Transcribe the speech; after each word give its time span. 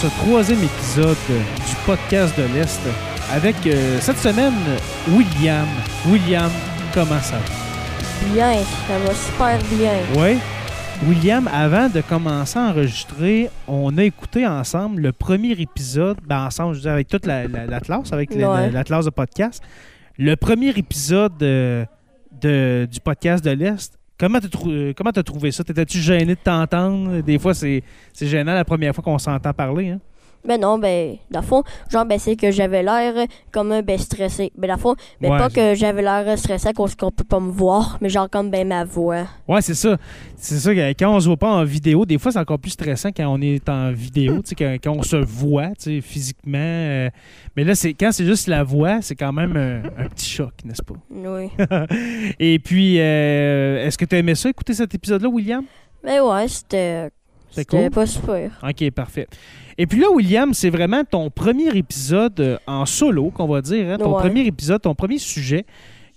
Ce 0.00 0.06
troisième 0.24 0.62
épisode 0.62 1.16
du 1.28 1.74
podcast 1.84 2.36
de 2.38 2.44
l'Est 2.54 2.80
avec 3.32 3.54
euh, 3.66 3.98
cette 4.00 4.16
semaine 4.18 4.54
William. 5.08 5.66
William, 6.06 6.50
comment 6.94 7.20
ça 7.20 7.36
va? 7.36 8.32
Bien, 8.32 8.54
ça 8.88 8.98
va 8.98 9.14
super 9.14 9.58
bien. 9.76 9.92
Oui. 10.16 10.38
William, 11.06 11.48
avant 11.52 11.88
de 11.88 12.00
commencer 12.02 12.58
à 12.58 12.62
enregistrer, 12.70 13.50
on 13.68 13.96
a 13.98 14.02
écouté 14.04 14.46
ensemble 14.46 15.02
le 15.02 15.12
premier 15.12 15.52
épisode, 15.52 16.18
ben 16.26 16.44
ensemble, 16.46 16.72
je 16.74 16.78
veux 16.78 16.82
dire, 16.82 16.92
avec 16.92 17.08
toute 17.08 17.26
la, 17.26 17.46
la- 17.48 17.66
la 17.66 17.80
classe, 17.80 18.12
avec 18.12 18.34
la, 18.34 18.50
Ouais. 18.50 18.60
la- 18.66 18.70
la 18.70 18.84
classe 18.84 19.04
de 19.06 19.10
podcast. 19.10 19.62
Le 20.18 20.34
premier 20.36 20.68
épisode 20.70 21.42
euh, 21.42 21.84
de- 22.40 22.86
du 22.90 23.00
podcast 23.00 23.42
de 23.44 23.50
l'Est. 23.50 23.98
Comment 24.20 24.38
t'as 24.38 24.48
euh, 24.66 24.92
comment 24.94 25.12
t'as 25.12 25.22
trouvé 25.22 25.50
ça? 25.50 25.64
T'étais-tu 25.64 25.96
gêné 25.98 26.34
de 26.34 26.40
t'entendre? 26.40 27.22
Des 27.22 27.38
fois, 27.38 27.54
c'est 27.54 27.82
c'est 28.12 28.26
gênant 28.26 28.52
la 28.52 28.66
première 28.66 28.94
fois 28.94 29.02
qu'on 29.02 29.18
s'entend 29.18 29.54
parler. 29.54 29.88
Hein? 29.88 30.00
Ben 30.46 30.58
non, 30.60 30.78
ben, 30.78 31.16
dans 31.30 31.40
le 31.40 31.46
fond, 31.46 31.62
genre, 31.90 32.06
ben, 32.06 32.18
c'est 32.18 32.34
que 32.34 32.50
j'avais 32.50 32.82
l'air 32.82 33.26
comme 33.52 33.72
un 33.72 33.82
ben 33.82 33.98
stressé. 33.98 34.50
Ben, 34.56 34.68
dans 34.68 34.74
le 34.74 34.80
fond, 34.80 34.94
ben, 35.20 35.30
Ouais. 35.32 35.38
pas 35.38 35.50
que 35.50 35.74
j'avais 35.74 36.00
l'air 36.02 36.38
stressé 36.38 36.68
à 36.68 36.72
cause 36.72 36.94
qu'on 36.94 37.10
peut 37.10 37.24
pas 37.24 37.40
me 37.40 37.50
voir, 37.50 37.98
mais 38.00 38.08
genre, 38.08 38.28
comme, 38.30 38.50
ben, 38.50 38.66
ma 38.66 38.84
voix. 38.84 39.26
Ouais, 39.46 39.60
c'est 39.60 39.74
ça. 39.74 39.98
C'est 40.36 40.58
ça, 40.58 40.74
quand 40.94 41.14
on 41.14 41.20
se 41.20 41.26
voit 41.26 41.36
pas 41.36 41.50
en 41.50 41.64
vidéo, 41.64 42.06
des 42.06 42.16
fois, 42.18 42.32
c'est 42.32 42.38
encore 42.38 42.58
plus 42.58 42.70
stressant 42.70 43.10
quand 43.14 43.26
on 43.28 43.40
est 43.42 43.68
en 43.68 43.92
vidéo, 43.92 44.36
tu 44.42 44.48
sais, 44.50 44.54
quand, 44.54 44.76
quand 44.82 44.96
on 44.98 45.02
se 45.02 45.16
voit, 45.16 45.68
tu 45.78 45.96
sais, 45.96 46.00
physiquement. 46.00 46.56
euh, 46.58 47.10
mais 47.56 47.64
là, 47.64 47.74
c'est 47.74 47.92
quand 47.92 48.10
c'est 48.12 48.24
juste 48.24 48.46
la 48.46 48.62
voix, 48.62 49.02
c'est 49.02 49.16
quand 49.16 49.32
même 49.32 49.54
un, 49.56 49.82
un 50.04 50.08
petit 50.08 50.30
choc, 50.30 50.52
n'est-ce 50.64 50.82
pas? 50.82 50.94
Oui. 51.14 51.50
Et 52.38 52.58
puis, 52.58 52.96
euh, 52.98 53.84
est-ce 53.86 53.98
que 53.98 54.04
tu 54.06 54.14
as 54.16 54.18
aimé 54.18 54.34
ça, 54.34 54.48
écouter 54.48 54.72
cet 54.74 54.94
épisode-là, 54.94 55.28
William? 55.28 55.64
ben, 56.02 56.22
ouais, 56.22 56.48
c'était. 56.48 57.10
C'était 57.50 57.82
cool? 57.82 57.90
pas 57.90 58.06
super. 58.06 58.50
OK, 58.62 58.90
parfait. 58.92 59.26
Et 59.78 59.86
puis 59.86 60.00
là, 60.00 60.08
William, 60.12 60.52
c'est 60.54 60.70
vraiment 60.70 61.04
ton 61.04 61.30
premier 61.30 61.74
épisode 61.76 62.38
euh, 62.40 62.58
en 62.66 62.86
solo, 62.86 63.30
qu'on 63.30 63.46
va 63.48 63.60
dire. 63.62 63.88
hein, 63.90 63.98
ton 63.98 64.14
Ouais. 64.14 64.20
premier 64.20 64.46
épisode, 64.46 64.82
ton 64.82 64.94
premier 64.94 65.18
sujet 65.18 65.64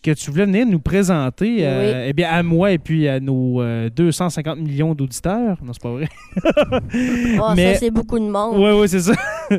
que 0.04 0.12
tu 0.12 0.30
voulais 0.30 0.46
venir 0.46 0.66
nous 0.68 0.80
présenter 0.80 1.60
euh, 1.66 2.06
eh 2.10 2.14
bien, 2.14 2.30
à 2.30 2.44
moi 2.44 2.72
et 2.72 2.78
puis 2.78 3.08
à 3.08 3.20
nos 3.20 3.62
euh, 3.62 3.90
250 3.90 4.60
millions 4.60 4.94
d'auditeurs. 4.94 5.58
Non, 5.64 5.74
c'est 5.74 5.82
pas 5.82 5.92
vrai. 5.92 6.10
Ah, 7.42 7.54
Mais- 7.56 7.74
ça, 7.74 7.80
c'est 7.80 7.92
beaucoup 7.92 8.20
de 8.20 8.26
monde. 8.30 8.58
Oui, 8.58 8.72
oui, 8.80 8.88
c'est 8.90 9.00
ça. 9.00 9.14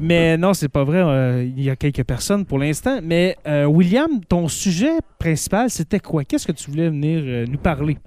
Mais 0.00 0.36
non, 0.38 0.54
c'est 0.54 0.68
pas 0.68 0.84
vrai. 0.84 0.98
euh, 1.00 1.44
il 1.56 1.62
y 1.62 1.70
a 1.70 1.76
quelques 1.76 2.04
personnes 2.04 2.44
pour 2.44 2.58
l'instant. 2.58 3.00
Mais 3.02 3.36
euh, 3.46 3.64
William, 3.66 4.20
ton 4.28 4.48
sujet 4.48 4.98
principal, 5.18 5.68
c'était 5.70 6.00
quoi? 6.00 6.24
Qu'est-ce 6.24 6.46
que 6.46 6.52
tu 6.52 6.70
voulais 6.70 6.88
venir 6.88 7.22
euh, 7.24 7.44
nous 7.48 7.58
parler? 7.58 7.98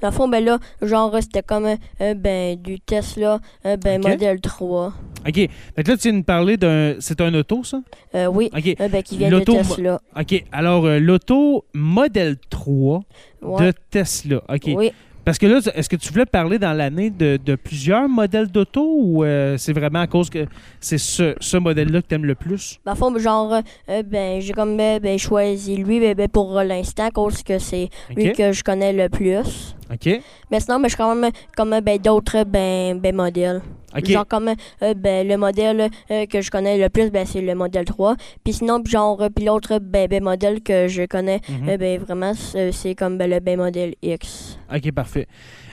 Dans 0.00 0.08
le 0.08 0.14
fond, 0.14 0.28
ben, 0.28 0.44
là, 0.44 0.58
genre, 0.80 1.14
c'était 1.20 1.42
comme, 1.42 1.68
ben, 1.98 2.56
du 2.60 2.80
Tesla, 2.80 3.38
ben, 3.64 4.00
Ok. 4.00 4.08
modèle 4.10 4.40
3. 4.40 4.92
OK. 5.26 5.34
Que 5.34 5.90
là, 5.90 5.96
tu 5.96 6.10
viens 6.10 6.18
de 6.18 6.24
parler 6.24 6.56
d'un... 6.56 6.94
C'est 7.00 7.20
un 7.20 7.32
auto, 7.34 7.62
ça? 7.64 7.80
Euh, 8.14 8.26
oui, 8.26 8.50
OK. 8.56 8.76
euh, 8.80 8.88
ben, 8.88 9.02
qui 9.02 9.16
vient 9.18 9.28
de 9.30 9.36
L'auto- 9.36 9.56
Tesla. 9.56 10.00
OK. 10.18 10.44
Alors, 10.52 10.84
euh, 10.86 10.98
l'auto 10.98 11.64
Model 11.74 12.36
3 12.50 13.02
Ouais. 13.42 13.66
de 13.66 13.72
Tesla. 13.90 14.42
OK. 14.48 14.70
Oui. 14.74 14.92
Parce 15.24 15.38
que 15.38 15.46
là, 15.46 15.60
est-ce 15.76 15.88
que 15.88 15.94
tu 15.94 16.12
voulais 16.12 16.26
parler 16.26 16.58
dans 16.58 16.72
l'année 16.72 17.08
de, 17.08 17.38
de 17.44 17.54
plusieurs 17.54 18.08
modèles 18.08 18.48
d'auto 18.48 18.82
ou 18.98 19.22
euh, 19.22 19.56
c'est 19.56 19.72
vraiment 19.72 20.00
à 20.00 20.08
cause 20.08 20.28
que 20.28 20.46
c'est 20.80 20.98
ce, 20.98 21.36
ce 21.38 21.56
modèle-là 21.58 22.02
que 22.02 22.08
tu 22.08 22.14
aimes 22.16 22.24
le 22.24 22.34
plus? 22.34 22.80
Le 22.84 22.94
fond, 22.96 23.16
genre, 23.18 23.60
euh, 23.88 24.02
ben, 24.02 24.40
j'ai 24.40 24.52
comme 24.52 24.76
ben, 24.76 25.18
choisi 25.20 25.76
lui 25.76 26.00
ben, 26.00 26.14
ben, 26.16 26.28
pour 26.28 26.54
l'instant, 26.62 27.06
à 27.06 27.10
cause 27.12 27.44
que 27.44 27.60
c'est 27.60 27.88
lui 28.16 28.32
que 28.32 28.50
je 28.50 28.64
connais 28.64 28.92
le 28.92 29.08
plus. 29.08 29.76
OK. 29.92 30.20
Mais 30.50 30.60
sinon, 30.60 30.78
ben, 30.78 30.84
je 30.84 30.88
suis 30.90 30.96
quand 30.96 31.14
même 31.14 31.30
comme 31.56 31.80
ben, 31.80 31.98
d'autres 31.98 32.44
ben, 32.44 32.98
ben, 32.98 33.14
modèles. 33.14 33.60
OK. 33.96 34.06
Genre, 34.06 34.26
comme 34.26 34.48
euh, 34.82 34.94
ben, 34.94 35.28
le 35.28 35.36
modèle 35.36 35.90
euh, 36.10 36.26
que 36.26 36.40
je 36.40 36.50
connais 36.50 36.78
le 36.78 36.88
plus, 36.88 37.10
ben, 37.10 37.26
c'est 37.26 37.42
le 37.42 37.54
modèle 37.54 37.84
3. 37.84 38.16
Puis 38.42 38.54
sinon, 38.54 38.82
genre, 38.84 39.20
euh, 39.22 39.28
puis 39.28 39.44
l'autre 39.44 39.78
ben, 39.78 40.08
ben, 40.08 40.22
modèle 40.22 40.62
que 40.62 40.88
je 40.88 41.04
connais 41.04 41.40
Mhm. 41.48 41.76
ben, 41.76 42.00
vraiment, 42.00 42.32
c'est 42.34 42.94
comme 42.94 43.18
ben, 43.18 43.28
le 43.28 43.40
ben, 43.40 43.58
modèle 43.58 43.94
X. 44.02 44.58
OK, 44.74 44.92
parfait. 44.92 45.26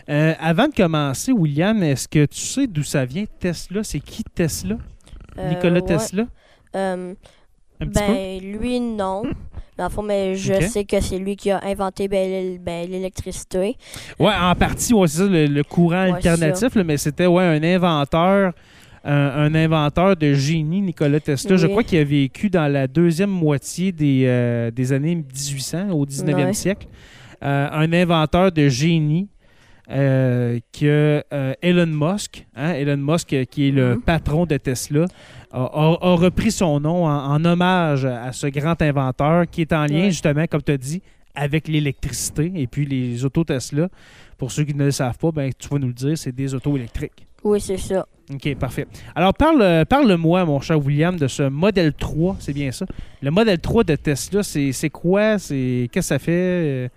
Euh, 0.09 0.33
avant 0.39 0.67
de 0.67 0.73
commencer, 0.73 1.31
William, 1.31 1.81
est-ce 1.83 2.07
que 2.07 2.25
tu 2.25 2.39
sais 2.41 2.67
d'où 2.67 2.83
ça 2.83 3.05
vient, 3.05 3.25
Tesla? 3.39 3.83
C'est 3.83 3.99
qui 3.99 4.23
Tesla? 4.23 4.75
Nicolas 5.37 5.79
ouais. 5.79 5.81
Tesla? 5.85 6.25
Un 7.81 7.87
petit 7.87 7.99
peu? 8.03 8.13
ben, 8.13 8.39
lui, 8.41 8.79
non. 8.79 9.23
Dans 9.77 9.85
le 9.85 9.89
fond, 9.89 10.01
mais 10.01 10.35
je 10.35 10.59
sais 10.61 10.83
que 10.83 10.99
c'est 10.99 11.17
lui 11.17 11.37
qui 11.37 11.51
a 11.51 11.61
inventé 11.63 12.07
ben, 12.09 12.57
ben, 12.59 12.89
l'électricité. 12.89 13.77
Ouais, 14.19 14.33
en 14.37 14.53
partie, 14.55 14.93
ouais, 14.93 15.07
c'est 15.07 15.19
ça, 15.19 15.25
le, 15.25 15.45
le 15.45 15.63
courant 15.63 16.03
Ouais, 16.09 16.15
alternatif, 16.15 16.75
là, 16.75 16.83
mais 16.83 16.97
c'était 16.97 17.27
ouais, 17.27 17.43
un 17.43 17.63
inventeur. 17.63 18.53
Un, 19.05 19.13
un 19.13 19.55
inventeur 19.55 20.17
de 20.17 20.33
génie, 20.33 20.81
Nicolas 20.81 21.21
Tesla. 21.21 21.55
Je 21.55 21.67
crois 21.67 21.83
qu'il 21.83 21.99
a 21.99 22.03
vécu 22.03 22.49
dans 22.49 22.67
la 22.69 22.85
deuxième 22.85 23.29
moitié 23.29 23.93
des, 23.93 24.23
euh, 24.25 24.71
des 24.71 24.91
années 24.91 25.15
1800, 25.15 25.91
au 25.91 26.05
19e 26.05 26.35
Ouais. 26.47 26.53
siècle. 26.53 26.85
Euh, 27.41 27.69
un 27.71 27.93
inventeur 27.93 28.51
de 28.51 28.67
génie 28.67 29.29
euh, 29.91 30.59
que 30.77 31.23
euh, 31.33 31.53
Elon 31.61 31.87
Musk, 31.87 32.45
hein, 32.55 32.73
Elon 32.73 32.97
Musk, 32.97 33.33
euh, 33.33 33.45
qui 33.45 33.69
est 33.69 33.71
le 33.71 33.95
Mhm. 33.95 34.01
patron 34.01 34.45
de 34.45 34.57
Tesla, 34.57 35.05
a, 35.51 35.63
a- 35.63 35.97
a 36.01 36.15
repris 36.15 36.51
son 36.51 36.79
nom 36.79 37.05
en, 37.07 37.33
en 37.33 37.43
hommage 37.45 38.05
à 38.05 38.31
ce 38.31 38.47
grand 38.47 38.79
inventeur 38.81 39.45
qui 39.49 39.61
est 39.61 39.73
en 39.73 39.85
lien, 39.85 40.03
Ouais. 40.03 40.11
justement, 40.11 40.45
comme 40.47 40.61
tu 40.61 40.71
as 40.71 40.77
dit, 40.77 41.01
avec 41.35 41.67
l'électricité 41.67 42.51
et 42.55 42.67
puis 42.67 42.85
les 42.85 43.23
autos 43.25 43.43
Tesla. 43.43 43.87
Pour 44.37 44.51
ceux 44.51 44.63
qui 44.63 44.73
ne 44.75 44.85
le 44.85 44.91
savent 44.91 45.17
pas, 45.17 45.31
ben, 45.31 45.51
tu 45.57 45.67
vas 45.69 45.79
nous 45.79 45.87
le 45.87 45.93
dire, 45.93 46.17
c'est 46.17 46.33
des 46.35 46.53
autos 46.53 46.75
électriques. 46.77 47.25
Oui, 47.43 47.59
c'est 47.61 47.77
ça. 47.77 48.05
OK, 48.31 48.55
parfait. 48.55 48.85
Alors, 49.15 49.33
parle, 49.33 49.85
parle-moi, 49.89 50.45
mon 50.45 50.59
cher 50.59 50.77
William, 50.83 51.15
de 51.17 51.27
ce 51.27 51.43
modèle 51.43 51.93
3, 51.93 52.35
c'est 52.39 52.53
bien 52.53 52.71
ça. 52.71 52.85
Le 53.21 53.31
modèle 53.31 53.59
3 53.59 53.83
de 53.83 53.95
Tesla, 53.95 54.43
c'est 54.43 54.89
quoi? 54.89 55.37
Qu'est-ce 55.37 55.87
que 55.87 56.01
ça 56.01 56.19
fait? 56.19 56.89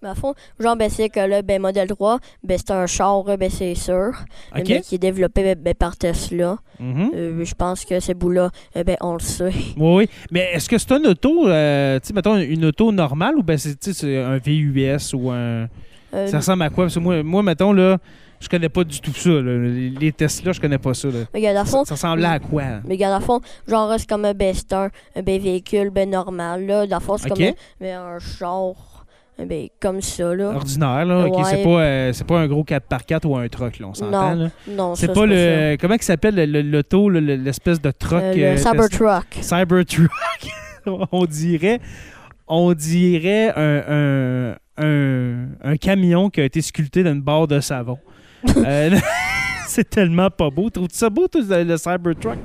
Ben, 0.00 0.10
à 0.10 0.14
fond, 0.14 0.34
genre, 0.60 0.76
ben, 0.76 0.88
c'est 0.88 1.08
que 1.08 1.20
le 1.20 1.42
ben, 1.42 1.60
modèle 1.60 1.88
3, 1.88 2.18
ben, 2.44 2.56
c'est 2.56 2.70
un 2.70 2.86
char, 2.86 3.28
euh, 3.28 3.36
ben, 3.36 3.50
c'est 3.50 3.74
sûr, 3.74 4.12
ben, 4.54 4.62
qui 4.62 4.94
est 4.94 4.98
développé 4.98 5.42
ben, 5.42 5.58
ben, 5.60 5.74
par 5.74 5.96
Tesla. 5.96 6.58
Mhm. 6.78 7.10
Euh, 7.14 7.44
je 7.44 7.54
pense 7.54 7.84
que 7.84 7.98
ce 7.98 8.12
bout-là, 8.12 8.50
euh, 8.76 8.84
ben, 8.84 8.96
on 9.00 9.14
le 9.14 9.18
sait. 9.20 9.52
Oui, 9.76 9.96
oui. 9.96 10.08
Mais 10.30 10.50
est-ce 10.52 10.68
que 10.68 10.78
c'est 10.78 10.92
une 10.92 11.06
auto, 11.08 11.48
euh, 11.48 11.98
tu 12.00 12.08
sais, 12.08 12.12
mettons, 12.14 12.36
une 12.36 12.64
auto 12.66 12.92
normale 12.92 13.36
ou 13.36 13.42
ben 13.42 13.58
c'est 13.58 13.76
un 14.04 14.38
VUS 14.38 15.14
ou 15.14 15.30
un. 15.30 15.66
Euh, 16.14 16.26
Ça 16.28 16.38
ressemble 16.38 16.62
à 16.62 16.70
quoi? 16.70 16.84
Parce 16.84 16.94
que 16.94 17.00
moi, 17.00 17.22
moi 17.22 17.42
mettons, 17.42 17.72
là, 17.72 17.98
je 18.40 18.48
connais 18.48 18.68
pas 18.68 18.84
du 18.84 19.00
tout 19.00 19.12
ça. 19.12 19.30
là. 19.30 19.68
Les 20.00 20.12
Tesla, 20.12 20.52
je 20.52 20.60
connais 20.60 20.78
pas 20.78 20.94
ça. 20.94 21.08
Là. 21.08 21.24
mais 21.34 21.46
à 21.48 21.64
Ça, 21.64 21.64
fond, 21.64 21.84
ça 21.84 21.94
ressemble 21.96 22.24
à 22.24 22.38
quoi? 22.38 22.62
mais 22.84 22.94
regarde, 22.94 23.20
à 23.20 23.24
fond, 23.24 23.40
genre, 23.66 23.92
c'est 23.98 24.08
comme 24.08 24.24
un 24.24 24.32
ben, 24.32 24.54
un, 24.70 24.88
un 25.16 25.22
ben, 25.22 25.40
véhicule 25.40 25.90
ben, 25.90 26.08
normal, 26.08 26.64
là. 26.66 26.86
Dans 26.86 26.98
le 26.98 27.02
fond, 27.02 27.16
c'est 27.18 27.28
comme 27.28 27.42
un, 27.42 27.52
ben, 27.80 27.98
un 27.98 28.18
char, 28.20 28.74
ben, 29.46 29.68
comme 29.80 30.00
ça, 30.00 30.34
là. 30.34 30.48
Ordinaire, 30.50 31.04
là. 31.04 31.26
Ouais. 31.28 31.44
c'est 31.44 31.62
pas, 31.62 31.68
euh, 31.80 32.12
c'est 32.12 32.26
pas 32.26 32.40
un 32.40 32.46
gros 32.48 32.64
4x4 32.64 33.26
ou 33.26 33.36
un 33.36 33.46
truck, 33.48 33.78
là, 33.78 33.86
on 33.88 33.94
s'entend. 33.94 34.34
Non, 34.34 34.42
là. 34.44 34.50
Non, 34.68 34.94
C'est 34.94 35.06
pas 35.08 35.14
ça. 35.14 35.26
le. 35.26 35.76
Comment 35.80 35.94
il 35.94 36.02
s'appelle 36.02 36.34
le- 36.34 36.46
le- 36.46 36.62
l'auto, 36.62 37.08
le- 37.08 37.20
le- 37.20 37.36
l'espèce 37.36 37.80
de 37.80 37.90
truck? 37.90 38.20
Euh, 38.22 38.32
euh, 38.36 38.50
le 38.52 38.56
Tesla? 38.56 38.70
Cybertruck. 38.72 39.26
Cybertruck. 39.40 40.10
on 41.12 41.24
dirait, 41.26 41.80
on 42.46 42.72
dirait 42.74 43.52
un, 43.56 43.82
un, 43.88 44.56
un- 44.84 45.48
un 45.62 45.76
camion 45.76 46.30
qui 46.30 46.40
a 46.40 46.44
été 46.44 46.60
sculpté 46.60 47.02
dans 47.02 47.12
une 47.12 47.22
barre 47.22 47.46
de 47.46 47.60
savon. 47.60 47.98
Euh, 48.56 48.90
c'est 49.66 49.88
tellement 49.90 50.30
pas 50.30 50.48
beau. 50.48 50.70
Trouves-tu 50.70 50.96
ça 50.96 51.10
beau, 51.10 51.26
toi, 51.28 51.40
le 51.48 51.64
le 51.64 51.76
Cybertruck? 51.76 52.38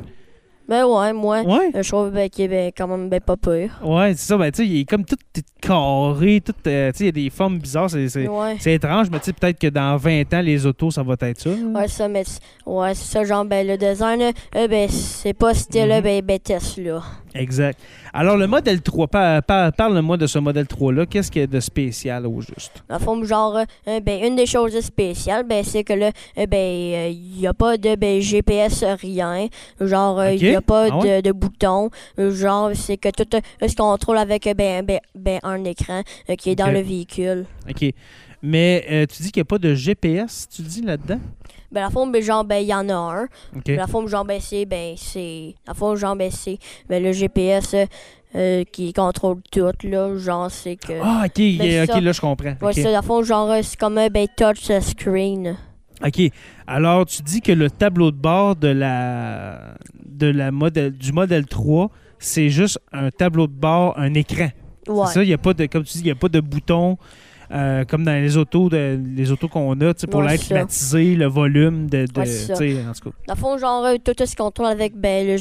Ben, 0.67 0.85
ouais, 0.85 1.11
moi, 1.13 1.41
Ouais. 1.41 1.71
euh, 1.75 1.83
je 1.83 1.89
trouve 1.89 2.09
ben, 2.11 2.29
qu'il 2.29 2.45
est 2.45 2.47
ben, 2.47 2.71
quand 2.75 2.87
même 2.87 3.09
ben, 3.09 3.19
pas 3.19 3.35
pire. 3.35 3.79
Ouais, 3.83 4.13
c'est 4.15 4.27
ça. 4.27 4.37
Ben, 4.37 4.49
tu 4.51 4.63
sais, 4.63 4.67
il 4.69 4.79
est 4.81 4.85
comme 4.85 5.03
tout 5.03 5.17
carré, 5.61 6.41
tout. 6.43 6.53
euh, 6.67 6.91
tu 6.91 6.97
sais, 6.97 7.03
il 7.03 7.05
y 7.07 7.09
a 7.09 7.11
des 7.11 7.29
formes 7.29 7.59
bizarres. 7.59 7.89
C'est, 7.89 8.07
c'est, 8.09 8.27
Ouais. 8.27 8.55
c'est 8.59 8.73
étrange, 8.73 9.07
mais 9.11 9.19
tu 9.19 9.25
sais, 9.25 9.33
peut-être 9.33 9.59
que 9.59 9.67
dans 9.67 9.97
20 9.97 10.33
ans, 10.33 10.41
les 10.41 10.65
autos, 10.65 10.91
ça 10.91 11.03
va 11.03 11.15
être 11.21 11.39
ça. 11.41 11.49
là. 11.49 11.55
Ouais, 11.81 11.87
ça, 11.87 12.07
mais 12.07 12.23
ouais, 12.65 12.93
c'est 12.95 13.11
ça, 13.11 13.23
genre, 13.23 13.45
ben, 13.45 13.65
le 13.67 13.77
design, 13.77 14.19
là, 14.19 14.31
euh, 14.55 14.67
ben, 14.67 14.87
c'est 14.89 15.33
pas 15.33 15.53
style, 15.53 15.87
Mhm. 15.93 16.01
ben, 16.01 16.21
ben, 16.25 16.39
Tesla. 16.39 17.01
Exact. 17.35 17.79
Alors, 18.13 18.37
le 18.37 18.45
modèle 18.45 18.81
3, 18.81 19.07
par- 19.07 19.41
par- 19.41 19.73
parle-moi 19.73 20.17
de 20.17 20.27
ce 20.27 20.37
modèle 20.37 20.67
3-là. 20.67 21.07
Qu'est-ce 21.07 21.31
qu'il 21.31 21.41
y 21.41 21.43
a 21.43 21.47
de 21.47 21.59
spécial 21.59 22.27
au 22.27 22.41
juste? 22.41 22.83
Dans 22.87 22.99
le 22.99 23.01
fond, 23.03 23.23
genre, 23.23 23.57
euh, 23.87 23.99
ben, 24.01 24.23
une 24.23 24.35
des 24.35 24.45
choses 24.45 24.79
spéciales, 24.81 25.43
ben, 25.43 25.63
c'est 25.63 25.83
que 25.83 25.93
là, 25.93 26.11
ben, 26.47 27.11
il 27.11 27.39
n'y 27.39 27.47
a 27.47 27.53
pas 27.55 27.77
de 27.77 27.95
ben, 27.95 28.21
GPS, 28.21 28.83
rien. 29.01 29.47
Genre, 29.81 30.23
il 30.25 30.47
Ok. 30.49 30.52
N'y 30.53 30.57
a 30.57 30.61
pas 30.61 30.87
Ah 30.91 30.97
ouais? 30.97 31.21
de, 31.21 31.27
de 31.27 31.31
bouton. 31.33 31.89
Euh, 32.19 32.31
Genre, 32.33 32.71
c'est 32.73 32.97
que 32.97 33.09
tout 33.09 33.27
euh, 33.35 33.67
se 33.67 33.75
contrôle 33.75 34.17
avec 34.17 34.47
euh, 34.47 34.53
ben, 34.53 34.85
ben, 34.85 34.99
ben, 35.15 35.39
un 35.43 35.63
écran 35.65 36.01
euh, 36.29 36.35
qui 36.35 36.49
est 36.51 36.55
dans 36.55 36.71
le 36.71 36.79
véhicule. 36.81 37.45
OK. 37.69 37.85
Mais 38.41 38.85
euh, 38.91 39.05
tu 39.05 39.23
dis 39.23 39.31
qu'il 39.31 39.39
n'y 39.39 39.45
a 39.45 39.45
pas 39.45 39.57
de 39.57 39.73
GPS, 39.73 40.47
tu 40.53 40.61
dis 40.63 40.81
là-dedans? 40.81 41.19
Ben, 41.71 41.81
la 41.81 41.89
fond, 41.89 42.05
ben, 42.07 42.21
genre, 42.21 42.43
ben, 42.43 42.57
il 42.57 42.67
y 42.67 42.73
en 42.73 42.87
a 42.89 42.93
un. 42.93 43.23
OK. 43.55 43.67
La 43.67 43.87
forme 43.87 44.07
genre 44.07 44.25
ben 44.25 44.39
c'est 44.41 44.65
ben 44.65 44.95
c'est 44.97 45.55
la 45.67 45.73
forme 45.73 45.95
genre 45.95 46.15
ben 46.15 46.29
c'est 46.29 46.59
ben, 46.89 47.01
le 47.01 47.11
GPS 47.13 47.75
euh, 48.35 48.63
qui 48.71 48.91
contrôle 48.93 49.37
tout 49.51 49.71
là 49.83 50.15
genre 50.17 50.51
c'est 50.51 50.75
que 50.75 50.93
Ah, 51.01 51.23
OK, 51.25 51.37
Ben, 51.57 51.87
ça. 51.87 51.99
Là, 52.01 52.11
je 52.11 52.21
comprends. 52.21 52.53
ouais 52.61 52.73
c'est 52.73 52.91
la 52.91 53.01
forme 53.01 53.23
genre 53.23 53.49
c'est 53.63 53.77
comme 53.79 53.97
un 53.97 54.07
ben 54.09 54.27
touch 54.35 54.69
screen 54.81 55.55
OK. 56.05 56.31
Alors, 56.67 57.05
tu 57.05 57.21
dis 57.21 57.41
que 57.41 57.51
le 57.51 57.69
tableau 57.69 58.11
de 58.11 58.17
bord 58.17 58.55
de 58.55 58.67
la, 58.67 59.75
de 60.05 60.27
la 60.27 60.51
modèle, 60.51 60.91
du 60.91 61.11
modèle 61.11 61.45
3, 61.45 61.89
c'est 62.19 62.49
juste 62.49 62.79
un 62.91 63.09
tableau 63.09 63.47
de 63.47 63.53
bord, 63.53 63.97
un 63.97 64.13
écran. 64.13 64.49
Ouais. 64.87 65.05
C'est 65.07 65.13
ça, 65.13 65.23
il 65.23 65.27
n'y 65.27 65.33
a 65.33 65.37
pas 65.37 65.53
de, 65.53 65.65
comme 65.65 65.83
tu 65.83 65.93
dis, 65.93 65.99
il 65.99 66.05
n'y 66.05 66.11
a 66.11 66.15
pas 66.15 66.29
de 66.29 66.39
bouton 66.39 66.97
euh, 67.51 67.85
comme 67.85 68.03
dans 68.03 68.13
les 68.13 68.35
autos, 68.37 68.69
de, 68.69 68.99
les 69.15 69.31
autos 69.31 69.47
qu'on 69.47 69.79
a, 69.81 69.93
pour 70.09 70.21
Ouais, 70.21 70.29
l'air 70.29 70.39
climatisé, 70.39 71.15
le 71.15 71.27
volume 71.27 71.87
de, 71.89 72.05
Ouais, 72.17 72.87
en 72.87 72.93
tout 72.93 73.09
cas. 73.09 73.15
Dans 73.27 73.33
le 73.35 73.39
fond, 73.39 73.57
genre, 73.57 73.85
euh, 73.85 73.97
tout 74.03 74.25
ce 74.25 74.35
qu'on 74.35 74.49
tourne 74.49 74.69
avec 74.69 74.95
ben, 74.95 75.27
le, 75.27 75.35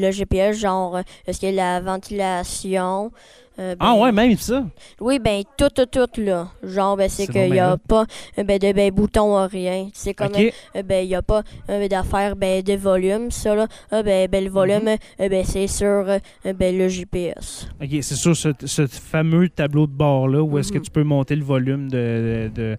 le 0.00 0.10
GPS, 0.10 0.58
genre, 0.58 0.96
euh, 0.96 1.02
est-ce 1.26 1.40
qu'il 1.40 1.54
y 1.54 1.58
a 1.58 1.80
la 1.80 1.80
ventilation? 1.80 3.12
Euh, 3.58 3.74
Ah 3.78 3.92
ben, 3.94 4.00
ouais, 4.02 4.12
même 4.12 4.36
ça? 4.36 4.64
Oui, 5.00 5.18
ben, 5.18 5.42
tout, 5.56 5.68
tout, 5.68 5.86
tout, 5.86 6.20
là. 6.20 6.48
Genre, 6.62 6.96
ben, 6.96 7.08
c'est 7.08 7.26
qu'il 7.26 7.52
n'y 7.52 7.58
a 7.60 7.70
là. 7.70 7.76
pas 7.76 8.04
euh, 8.38 8.42
ben, 8.44 8.58
de 8.58 8.72
ben, 8.72 8.90
bouton 8.90 9.32
ou 9.42 9.46
rien. 9.48 9.88
C'est 9.94 10.14
comme, 10.14 10.28
OK. 10.34 10.52
euh, 10.76 10.82
ben, 10.82 11.04
il 11.04 11.08
n'y 11.08 11.14
a 11.14 11.22
pas 11.22 11.42
euh, 11.70 11.86
d'affaire 11.88 12.36
ben, 12.36 12.62
de 12.62 12.74
volume, 12.74 13.30
ça, 13.30 13.54
là. 13.54 13.66
Ah, 13.90 14.02
ben, 14.02 14.28
ben, 14.28 14.44
le 14.44 14.50
volume, 14.50 14.96
Mhm. 15.18 15.28
ben, 15.28 15.44
c'est 15.44 15.66
sur 15.66 16.04
ben, 16.44 16.78
le 16.78 16.88
GPS. 16.88 17.68
OK, 17.80 17.88
c'est 18.02 18.14
sur 18.16 18.36
ce, 18.36 18.48
ce 18.64 18.86
fameux 18.86 19.48
tableau 19.48 19.86
de 19.86 19.92
bord-là 19.92 20.42
où 20.42 20.58
est-ce 20.58 20.72
que 20.72 20.78
Mhm. 20.78 20.84
tu 20.84 20.90
peux 20.90 21.04
monter 21.04 21.36
le 21.36 21.44
volume 21.44 21.88
de, 21.90 22.50
de, 22.54 22.76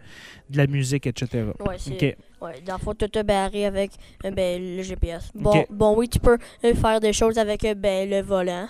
de 0.50 0.57
la 0.57 0.68
musique, 0.68 1.07
etc. 1.07 1.45
Ouais, 1.60 1.75
c'est... 1.77 1.94
OK. 1.94 2.18
Ouais, 2.42 2.62
dans 2.66 2.74
le 2.74 2.80
fond, 2.80 2.94
tout 2.94 3.18
est 3.18 3.24
barré 3.24 3.66
avec 3.66 3.92
ben, 4.24 4.62
le 4.77 4.83
GPS. 4.83 5.31
Bon, 5.33 5.66
bon, 5.69 5.95
oui, 5.98 6.10
tu 6.10 6.19
peux 6.19 6.38
faire 6.62 7.00
des 7.00 7.13
choses 7.13 7.38
avec 7.38 7.62
ben, 7.77 8.10
le 8.10 8.22
volant. 8.22 8.68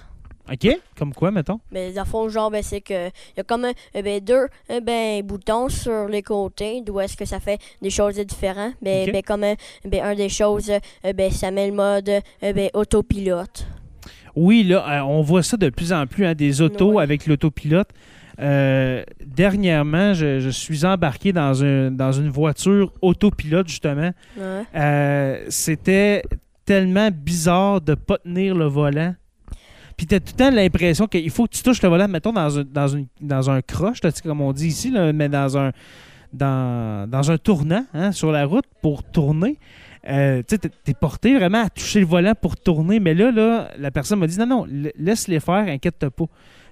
OK? 0.52 0.78
Comme 0.98 1.14
quoi, 1.14 1.32
mettons? 1.32 1.60
Mais 1.72 1.92
dans 1.92 2.04
le 2.04 2.08
fond, 2.08 2.30
genre, 2.30 2.52
ben, 2.52 2.62
c'est 2.62 2.82
que 2.82 3.08
il 3.08 3.38
y 3.38 3.40
a 3.40 3.44
comme 3.44 3.68
ben, 3.94 4.20
deux 4.20 4.48
ben, 4.82 5.22
boutons 5.24 5.70
sur 5.70 6.08
les 6.08 6.22
côtés, 6.22 6.82
d'où 6.86 7.00
est-ce 7.00 7.18
que 7.18 7.26
ça 7.26 7.40
fait 7.40 7.60
des 7.82 7.90
choses 7.90 8.16
différentes. 8.16 8.74
Ben, 8.82 9.12
ben, 9.12 9.24
comme 9.24 9.42
ben, 9.86 10.04
un 10.04 10.16
des 10.16 10.30
choses, 10.30 10.70
euh, 10.70 11.14
ben, 11.14 11.32
ça 11.32 11.50
met 11.52 11.68
le 11.68 11.74
mode 11.74 12.10
euh, 12.10 12.54
ben, 12.54 12.70
autopilote. 12.74 13.68
Oui, 14.36 14.64
là, 14.64 14.86
euh, 14.88 15.02
on 15.04 15.22
voit 15.22 15.44
ça 15.44 15.58
de 15.58 15.70
plus 15.70 15.94
en 15.94 16.06
plus, 16.08 16.26
hein, 16.26 16.36
des 16.36 16.62
autos 16.62 16.94
Ouais. 16.94 17.04
avec 17.04 17.26
l'autopilote. 17.26 17.90
Euh, 18.40 19.02
dernièrement, 19.26 20.14
je, 20.14 20.40
je 20.42 20.50
suis 20.50 20.86
embarqué 20.86 21.32
dans, 21.32 21.64
un, 21.64 21.90
dans 21.90 22.12
une 22.12 22.30
voiture 22.30 22.92
autopilote, 23.02 23.68
justement. 23.70 24.12
Ouais. 24.38 24.64
Euh, 24.76 25.46
C'était 25.48 26.22
tellement 26.66 27.10
bizarre 27.12 27.80
de 27.80 27.96
pas 27.96 28.18
tenir 28.18 28.56
le 28.56 28.66
volant. 28.66 29.16
Puis 29.98 30.06
t'as 30.08 30.20
tout 30.20 30.34
le 30.38 30.38
temps 30.38 30.52
l'impression 30.52 31.08
qu'il 31.08 31.30
faut 31.30 31.46
que 31.48 31.56
tu 31.56 31.64
touches 31.64 31.82
le 31.82 31.90
volant, 31.90 32.08
mettons, 32.08 32.34
dans 32.34 32.60
un, 32.60 32.64
dans 32.64 32.88
une, 32.88 33.08
dans 33.22 33.50
un 33.50 33.62
croche, 33.62 34.00
comme 34.24 34.42
on 34.42 34.52
dit 34.52 34.68
ici, 34.68 34.92
là, 34.92 35.14
mais 35.14 35.30
dans 35.30 35.58
un, 35.58 35.72
dans, 36.34 37.10
dans 37.10 37.32
un 37.32 37.38
tournant 37.38 37.86
hein, 37.94 38.12
sur 38.12 38.32
la 38.32 38.46
route 38.46 38.66
pour 38.82 39.04
tourner. 39.04 39.58
Euh, 40.08 40.44
tu 40.48 40.56
sais, 40.62 40.70
t'es- 40.84 40.94
porté 40.94 41.36
vraiment 41.36 41.64
à 41.64 41.70
toucher 41.70 42.00
le 42.00 42.06
volant 42.06 42.34
pour 42.40 42.58
tourner, 42.58 43.00
mais 43.00 43.14
là, 43.16 43.32
là 43.32 43.70
la 43.80 43.90
personne 43.90 44.20
m'a 44.20 44.28
dit 44.28 44.38
non, 44.38 44.46
non, 44.46 44.66
la- 44.70 44.92
laisse-les 45.00 45.40
faire, 45.40 45.68
inquiète-toi 45.68 46.12
pas. 46.12 46.26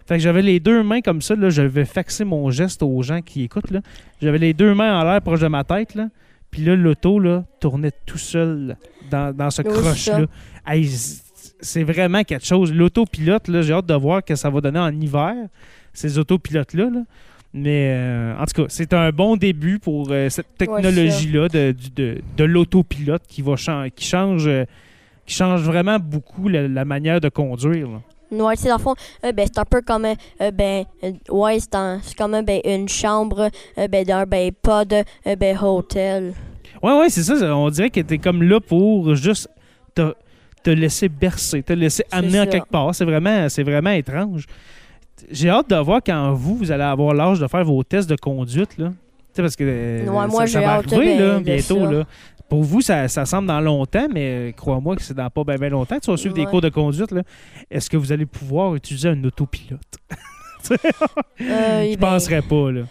Fait 0.05 0.15
que 0.15 0.19
j'avais 0.21 0.41
les 0.41 0.59
deux 0.59 0.83
mains 0.83 1.01
comme 1.01 1.21
ça, 1.21 1.35
là, 1.35 1.49
je 1.49 1.61
vais 1.61 1.85
faxer 1.85 2.25
mon 2.25 2.51
geste 2.51 2.83
aux 2.83 3.01
gens 3.01 3.21
qui 3.21 3.43
écoutent. 3.43 3.71
là. 3.71 3.79
J'avais 4.21 4.37
les 4.37 4.53
deux 4.53 4.75
mains 4.75 4.99
en 4.99 5.03
l'air 5.05 5.21
proche 5.21 5.39
de 5.39 5.47
ma 5.47 5.63
tête, 5.63 5.95
là. 5.95 6.09
Puis 6.51 6.61
là, 6.63 6.75
l'auto, 6.75 7.17
là, 7.19 7.45
tournait 7.59 7.91
tout 8.05 8.17
seul 8.19 8.75
dans, 9.09 9.33
dans 9.35 9.49
ce 9.49 9.61
Oui, 9.63 9.69
croche-là. 9.73 10.25
C'est 11.63 11.83
vraiment 11.83 12.23
quelque 12.23 12.45
chose. 12.45 12.71
L'autopilote, 12.71 13.47
là, 13.47 13.61
j'ai 13.63 13.73
hâte 13.73 13.87
de 13.87 13.93
voir 13.95 14.23
que 14.23 14.35
ça 14.35 14.49
va 14.49 14.61
donner 14.61 14.79
en 14.79 14.91
hiver, 14.91 15.33
ces 15.93 16.19
autopilotes-là. 16.19 16.89
là. 16.91 17.01
Mais 17.55 17.93
euh, 17.95 18.35
en 18.37 18.45
tout 18.45 18.63
cas, 18.63 18.67
c'est 18.69 18.93
un 18.93 19.11
bon 19.11 19.35
début 19.35 19.79
pour 19.79 20.07
euh, 20.11 20.29
cette 20.29 20.57
technologie-là 20.57 21.47
de, 21.49 21.75
de, 21.95 22.21
de 22.37 22.43
l'autopilote 22.43 23.21
qui 23.27 23.41
va 23.41 23.55
qui 23.95 24.05
change 24.05 24.47
euh, 24.47 24.65
qui 25.25 25.35
change 25.35 25.61
vraiment 25.61 25.99
beaucoup 25.99 26.47
la, 26.49 26.67
la 26.67 26.85
manière 26.85 27.21
de 27.21 27.29
conduire. 27.29 27.87
là. 27.87 28.01
Ouais, 28.31 28.55
c'est 28.55 28.69
dans 28.69 28.77
le 28.77 28.81
fond, 28.81 28.95
euh, 29.23 29.31
ben, 29.31 29.45
c'est 29.45 29.59
un 29.59 29.65
peu 29.65 29.81
comme, 29.81 30.05
euh, 30.05 30.51
ben, 30.51 30.85
euh, 31.03 31.11
ouais, 31.29 31.59
c'est 31.59 32.17
comme 32.17 32.41
ben, 32.41 32.59
une 32.65 32.89
chambre 32.89 33.49
ben, 33.77 34.03
d'un 34.03 34.25
ben, 34.25 34.51
pod 34.59 34.91
euh, 34.91 35.35
ben, 35.35 35.55
hôtel. 35.61 36.33
Ouais, 36.81 36.97
ouais, 36.99 37.09
c'est 37.09 37.21
ça. 37.21 37.35
ça. 37.37 37.55
On 37.55 37.69
dirait 37.69 37.91
que 37.91 37.99
t'es 38.01 38.17
comme 38.17 38.41
là 38.41 38.59
pour 38.59 39.13
juste 39.13 39.47
te, 39.93 40.13
te 40.63 40.69
laisser 40.69 41.09
bercer, 41.09 41.61
te 41.63 41.73
laisser 41.73 42.03
amener 42.11 42.41
en 42.41 42.45
quelque 42.45 42.69
part. 42.69 42.93
C'est 42.95 43.05
vraiment, 43.05 43.49
c'est 43.49 43.63
vraiment 43.63 43.91
étrange. 43.91 44.45
J'ai 45.29 45.49
hâte 45.49 45.69
de 45.69 45.75
voir 45.75 46.01
quand 46.05 46.33
vous, 46.33 46.55
vous 46.57 46.71
allez 46.71 46.83
avoir 46.83 47.13
l'âge 47.13 47.39
de 47.39 47.47
faire 47.47 47.63
vos 47.63 47.83
tests 47.83 48.09
de 48.09 48.15
conduite. 48.15 48.77
Là. 48.77 48.87
Tu 48.89 48.93
sais, 49.33 49.41
parce 49.41 49.55
que 49.55 49.63
euh, 49.65 50.05
Ouais, 50.07 50.27
moi, 50.27 50.47
ça, 50.47 50.53
ça 50.53 50.61
va 50.61 50.73
arriver 50.75 51.17
ben, 51.17 51.19
là, 51.19 51.39
de 51.39 51.43
bientôt. 51.43 51.79
ça. 51.85 51.91
Là. 51.91 52.03
Pour 52.49 52.63
vous, 52.63 52.81
ça, 52.81 53.07
ça 53.07 53.25
semble 53.25 53.47
dans 53.47 53.61
longtemps, 53.61 54.07
mais 54.13 54.49
euh, 54.49 54.51
crois-moi 54.51 54.95
que 54.95 55.01
c'est 55.01 55.13
dans 55.13 55.29
pas 55.29 55.43
bien 55.43 55.69
longtemps. 55.69 55.97
Tu 55.99 56.11
vas 56.11 56.17
suivre 56.17 56.35
des 56.35 56.45
cours 56.45 56.61
de 56.61 56.69
conduite. 56.69 57.11
là. 57.11 57.23
Est-ce 57.71 57.89
que 57.89 57.97
vous 57.97 58.11
allez 58.11 58.25
pouvoir 58.25 58.75
utiliser 58.75 59.09
un 59.09 59.23
autopilote? 59.23 59.81
Euh, 60.71 60.77
Je 61.39 61.97
ben, 61.97 61.97
penserais 61.97 62.41
pas. 62.41 62.71
Là. 62.71 62.83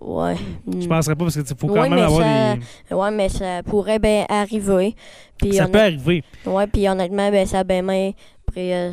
Ouais. 0.00 0.34
Je 0.66 0.86
Hmm. 0.86 0.88
penserais 0.88 1.14
pas 1.14 1.24
parce 1.24 1.34
qu'il 1.42 1.44
faut 1.56 1.66
quand 1.66 1.74
Ouais, 1.82 1.88
même 1.88 1.98
avoir 1.98 2.20
ça- 2.22 2.54
des. 2.88 2.94
Ouais, 2.94 3.10
mais 3.10 3.28
ça 3.28 3.62
pourrait 3.62 3.98
bien 3.98 4.24
arriver. 4.28 4.94
Puis 5.36 5.54
Ça 5.54 5.68
peut 5.68 5.78
arriver. 5.80 6.24
Ouais, 6.46 6.66
puis 6.66 6.88
honnêtement, 6.88 7.30
ben, 7.30 7.46
ça 7.46 7.58
a 7.60 7.64
bien 7.64 7.82
euh, 8.72 8.92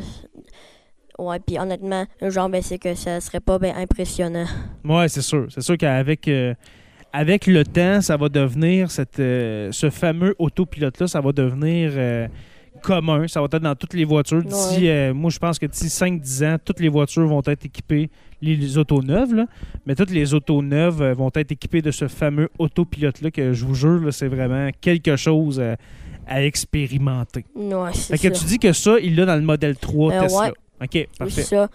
Ouais, 1.18 1.40
puis 1.44 1.58
honnêtement, 1.58 2.04
genre, 2.22 2.48
ben, 2.48 2.62
c'est 2.62 2.78
que 2.78 2.94
ça 2.94 3.20
serait 3.20 3.40
pas 3.40 3.58
bien 3.58 3.74
impressionnant. 3.76 4.46
Oui, 4.84 5.08
c'est 5.08 5.22
sûr. 5.22 5.46
C'est 5.50 5.62
sûr 5.62 5.76
qu'avec 5.76 6.28
euh, 6.28 6.54
avec 7.12 7.46
le 7.46 7.64
temps, 7.64 8.00
ça 8.02 8.16
va 8.16 8.28
devenir 8.28 8.90
cette, 8.90 9.18
euh, 9.18 9.72
ce 9.72 9.90
fameux 9.90 10.34
autopilote-là, 10.38 11.08
ça 11.08 11.20
va 11.20 11.32
devenir 11.32 11.90
euh, 11.96 12.28
commun. 12.82 13.26
Ça 13.28 13.40
va 13.40 13.46
être 13.46 13.58
dans 13.62 13.74
toutes 13.74 13.94
les 13.94 14.04
voitures. 14.04 14.42
D'ici, 14.42 14.88
euh, 14.88 15.12
moi, 15.14 15.30
je 15.30 15.38
pense 15.38 15.58
que 15.58 15.66
d'ici 15.66 15.86
5-10 15.88 16.44
ans, 16.46 16.56
toutes 16.64 16.80
les 16.80 16.88
voitures 16.88 17.26
vont 17.26 17.42
être 17.46 17.64
équipées, 17.66 18.10
les, 18.40 18.56
les 18.56 18.78
autos 18.78 19.02
neuves, 19.02 19.34
là, 19.34 19.46
mais 19.86 19.94
toutes 19.94 20.10
les 20.10 20.32
autos 20.34 20.62
neuves 20.62 21.02
euh, 21.02 21.14
vont 21.14 21.30
être 21.34 21.50
équipées 21.52 21.82
de 21.82 21.90
ce 21.90 22.08
fameux 22.08 22.48
autopilote-là 22.58 23.30
que 23.30 23.52
je 23.52 23.64
vous 23.64 23.74
jure, 23.74 24.12
c'est 24.12 24.28
vraiment 24.28 24.70
quelque 24.80 25.16
chose 25.16 25.58
euh, 25.60 25.74
à 26.26 26.44
expérimenter. 26.44 27.44
Ouais, 27.54 27.92
Fait 27.92 28.16
que 28.18 28.34
ça. 28.34 28.40
tu 28.40 28.44
dis 28.46 28.58
que 28.58 28.72
ça, 28.72 28.98
il 29.02 29.16
l'a 29.16 29.24
dans 29.26 29.36
le 29.36 29.42
modèle 29.42 29.76
3 29.76 30.12
Euh, 30.12 30.20
Tesla. 30.22 30.40
ouais. 30.44 30.52
OK, 30.80 31.08
parfait. 31.18 31.42
ça. 31.42 31.68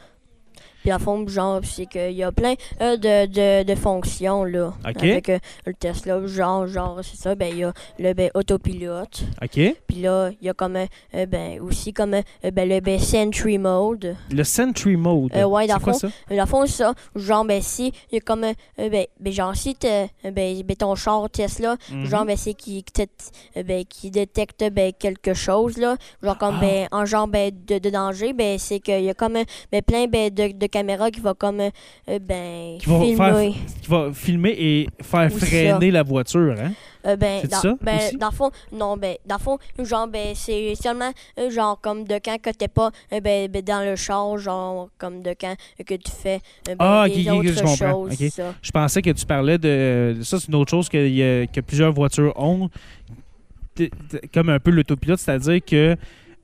Puis 0.84 0.92
à 0.92 1.00
fond, 1.00 1.26
genre, 1.28 1.62
c'est 1.64 1.86
qu'il 1.86 2.12
y 2.12 2.24
a 2.24 2.32
plein 2.32 2.56
euh, 2.82 2.98
de, 2.98 3.26
de, 3.26 3.64
de 3.64 3.76
fonctions, 3.76 4.44
là. 4.44 4.74
OK. 4.88 5.02
Avec 5.04 5.30
euh, 5.30 5.40
le 5.66 5.74
Tesla, 5.74 6.20
genre, 6.28 6.68
genre, 6.68 7.00
c'est 7.04 7.18
ça, 7.18 7.36
ben, 7.36 7.48
il 7.52 7.58
y 7.60 7.64
a 7.64 7.74
le 8.00 8.14
ben, 8.14 8.30
autopilote. 8.34 9.24
OK. 9.42 9.76
Puis 9.88 10.02
là, 10.02 10.30
il 10.42 10.46
y 10.46 10.50
a 10.50 10.54
comme, 10.54 10.76
euh, 10.76 11.26
ben, 11.26 11.60
aussi 11.62 11.94
comme, 11.94 12.14
euh, 12.16 12.52
ben, 12.52 12.68
le 12.68 12.80
ben, 12.82 13.00
Sentry 13.00 13.58
Mode. 13.58 14.16
Le 14.30 14.44
Sentry 14.44 14.96
Mode. 14.98 15.32
Euh, 15.36 15.46
ouais, 15.46 15.68
dans 15.68 15.78
le 15.86 15.94
ça? 15.94 16.10
Dans 16.30 16.46
fond, 16.46 16.66
ça, 16.66 16.94
genre, 17.16 17.46
ben, 17.46 17.62
si, 17.62 17.94
il 18.12 18.16
y 18.16 18.18
a 18.18 18.22
comme, 18.22 18.44
euh, 18.44 18.54
ben, 18.78 19.06
ben, 19.20 19.34
genre, 19.34 19.56
si 19.56 19.76
euh, 19.86 20.08
ben, 20.24 20.62
ben, 20.64 20.76
ton 20.76 20.96
char 20.96 21.30
Tesla, 21.30 21.78
Mhm. 21.92 22.06
genre, 22.06 22.26
ben, 22.26 22.36
c'est 22.38 22.54
qui, 22.54 22.84
euh, 23.00 23.64
ben, 23.64 23.86
qui 23.86 24.12
détecte, 24.12 24.64
ben, 24.72 24.92
quelque 24.92 25.34
chose, 25.34 25.78
là. 25.78 25.96
Genre, 26.22 26.38
comme, 26.38 26.56
Ah. 26.58 26.62
ben, 26.62 26.88
en 26.92 27.06
genre, 27.06 27.28
ben, 27.28 27.52
de, 27.68 27.78
de 27.80 27.90
danger, 27.90 28.34
ben, 28.34 28.58
c'est 28.60 28.80
qu'il 28.80 29.04
y 29.04 29.10
a 29.10 29.14
comme, 29.14 29.38
euh, 29.38 29.44
ben, 29.72 29.82
plein, 29.82 30.08
ben, 30.08 30.30
de, 30.30 30.52
de 30.52 30.68
caméras 30.74 31.12
qui 31.12 31.20
vont 31.22 31.34
comme, 31.38 31.60
euh, 31.62 32.20
ben, 32.20 32.78
Qui 32.80 32.90
vont 32.90 33.02
filmer. 33.02 33.16
faire- 33.18 33.42
qui 33.82 33.90
va 33.90 34.10
filmer 34.14 34.56
et 34.58 34.88
faire 35.02 35.32
freiner 35.32 35.92
la 35.92 36.04
voiture, 36.04 36.56
hein? 36.60 36.72
Euh, 37.06 37.18
ben, 37.18 37.40
C'est 37.42 37.52
dans, 37.52 37.58
ça, 37.58 37.76
ben, 37.82 37.98
aussi? 37.98 38.18
dans 38.18 38.30
le 38.30 38.36
fond, 38.36 38.50
non, 38.72 38.96
ben, 38.96 39.16
dans 39.26 39.36
le 39.36 39.42
fond, 39.42 39.58
genre, 39.80 40.08
ben, 40.08 40.32
c'est 40.36 40.74
seulement, 40.76 41.12
euh, 41.38 41.50
genre, 41.52 41.78
comme 41.82 42.06
de 42.06 42.16
quand 42.24 42.42
que 42.42 42.50
t'es 42.50 42.70
pas, 42.70 42.92
euh, 43.12 43.20
ben, 43.20 43.50
ben, 43.52 43.62
dans 43.62 43.84
le 43.86 43.96
char, 43.98 44.38
genre, 44.38 44.90
comme 44.98 45.22
de 45.22 45.36
quand 45.40 45.54
que 45.86 45.96
tu 45.96 46.12
fais, 46.12 46.40
euh, 46.70 46.76
ben, 46.76 46.78
Ah, 46.80 47.06
des 47.08 47.28
ok, 47.30 47.34
ok, 47.34 47.40
autres 47.40 47.50
je 47.58 47.62
comprends, 47.62 48.10
ça. 48.30 48.54
Je 48.62 48.72
pensais 48.72 49.02
que 49.02 49.10
tu 49.10 49.26
parlais 49.26 49.58
de. 49.58 50.18
Ça, 50.24 50.40
c'est 50.40 50.48
une 50.48 50.56
autre 50.56 50.72
chose 50.72 50.88
que, 50.90 50.98
il 50.98 51.16
y 51.16 51.24
a- 51.24 51.46
que 51.46 51.60
plusieurs 51.62 51.92
voitures 51.92 52.34
ont. 52.40 52.70
Comme 54.34 54.50
un 54.50 54.60
peu 54.60 54.70
l'autopilote, 54.72 55.20
c'est-à-dire 55.20 55.60
que 55.66 55.96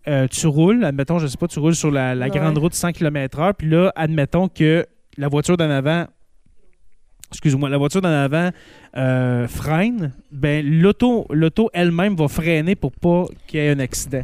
euh, 0.09 0.27
tu 0.27 0.47
roules, 0.47 0.83
admettons, 0.83 1.19
je 1.19 1.27
sais 1.27 1.37
pas, 1.37 1.47
tu 1.47 1.59
roules 1.59 1.75
sur 1.75 1.91
la, 1.91 2.15
la 2.15 2.25
Ouais. 2.25 2.31
grande 2.31 2.57
route 2.57 2.73
100 2.73 2.91
km/h, 2.91 3.53
puis 3.53 3.69
là, 3.69 3.93
admettons 3.95 4.47
que 4.49 4.85
la 5.17 5.27
voiture 5.29 5.55
d'en 5.55 5.69
avant. 5.69 6.05
Excuse-moi, 7.31 7.69
la 7.69 7.77
voiture 7.77 8.01
d'en 8.01 8.09
avant 8.09 8.49
euh, 8.97 9.47
freine, 9.47 10.13
ben 10.31 10.65
l'auto, 10.65 11.27
l'auto 11.29 11.69
elle-même 11.73 12.15
va 12.15 12.27
freiner 12.27 12.75
pour 12.75 12.91
pas 12.91 13.25
qu'il 13.45 13.59
y 13.59 13.63
ait 13.63 13.69
un 13.69 13.79
accident. 13.79 14.23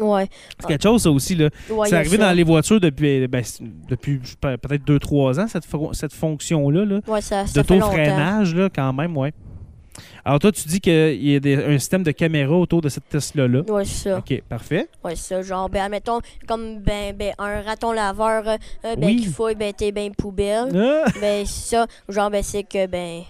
Ouais. 0.00 0.26
C'est 0.58 0.66
quelque 0.66 0.82
chose, 0.82 1.02
ça 1.04 1.10
aussi. 1.10 1.36
Là. 1.36 1.48
Ouais, 1.70 1.88
c'est 1.88 1.94
arrivé 1.96 2.16
ça. 2.18 2.24
dans 2.28 2.32
les 2.36 2.42
voitures 2.42 2.80
depuis, 2.80 3.26
ben, 3.28 3.42
c'est- 3.44 3.62
depuis 3.88 4.20
peut-être 4.40 4.84
2-3 4.84 5.38
ans, 5.40 5.46
cette, 5.46 5.64
fo- 5.66 5.94
cette 5.94 6.12
fonction-là. 6.12 6.84
Là. 6.84 7.00
Ouais, 7.06 7.20
ça, 7.20 7.46
ça 7.46 7.62
fait 7.64 7.74
longtemps. 7.74 7.86
D'auto-freinage, 7.92 8.54
là, 8.56 8.68
quand 8.74 8.92
même, 8.92 9.16
ouais. 9.16 9.32
Alors, 10.24 10.38
toi, 10.38 10.52
tu 10.52 10.66
dis 10.68 10.80
qu'il 10.80 11.24
y 11.26 11.36
a 11.36 11.40
des- 11.40 11.56
un 11.56 11.78
système 11.78 12.02
de 12.02 12.10
caméra 12.10 12.54
autour 12.54 12.80
de 12.80 12.88
cette 12.88 13.08
Tesla-là. 13.08 13.62
Ouais, 13.68 13.84
c'est 13.84 14.08
ça. 14.10 14.18
OK, 14.18 14.42
parfait. 14.48 14.88
Ouais, 15.04 15.14
c'est 15.16 15.34
ça. 15.34 15.42
Genre, 15.42 15.68
ben, 15.68 15.82
admettons, 15.84 16.20
comme, 16.46 16.80
ben, 16.80 17.14
ben, 17.16 17.32
un 17.38 17.62
raton 17.62 17.92
laveur, 17.92 18.46
euh, 18.48 18.56
ben, 18.96 19.06
Oui. 19.06 19.16
qui 19.16 19.26
fouille, 19.26 19.54
ben, 19.54 19.72
tes 19.72 19.92
ben, 19.92 20.12
poubelles. 20.14 20.76
Ah! 20.76 21.04
ben, 21.20 21.44
ça, 21.46 21.86
genre, 22.08 22.30
ben, 22.30 22.42
c'est 22.42 22.62
que, 22.64 22.86
ben, 22.86 23.22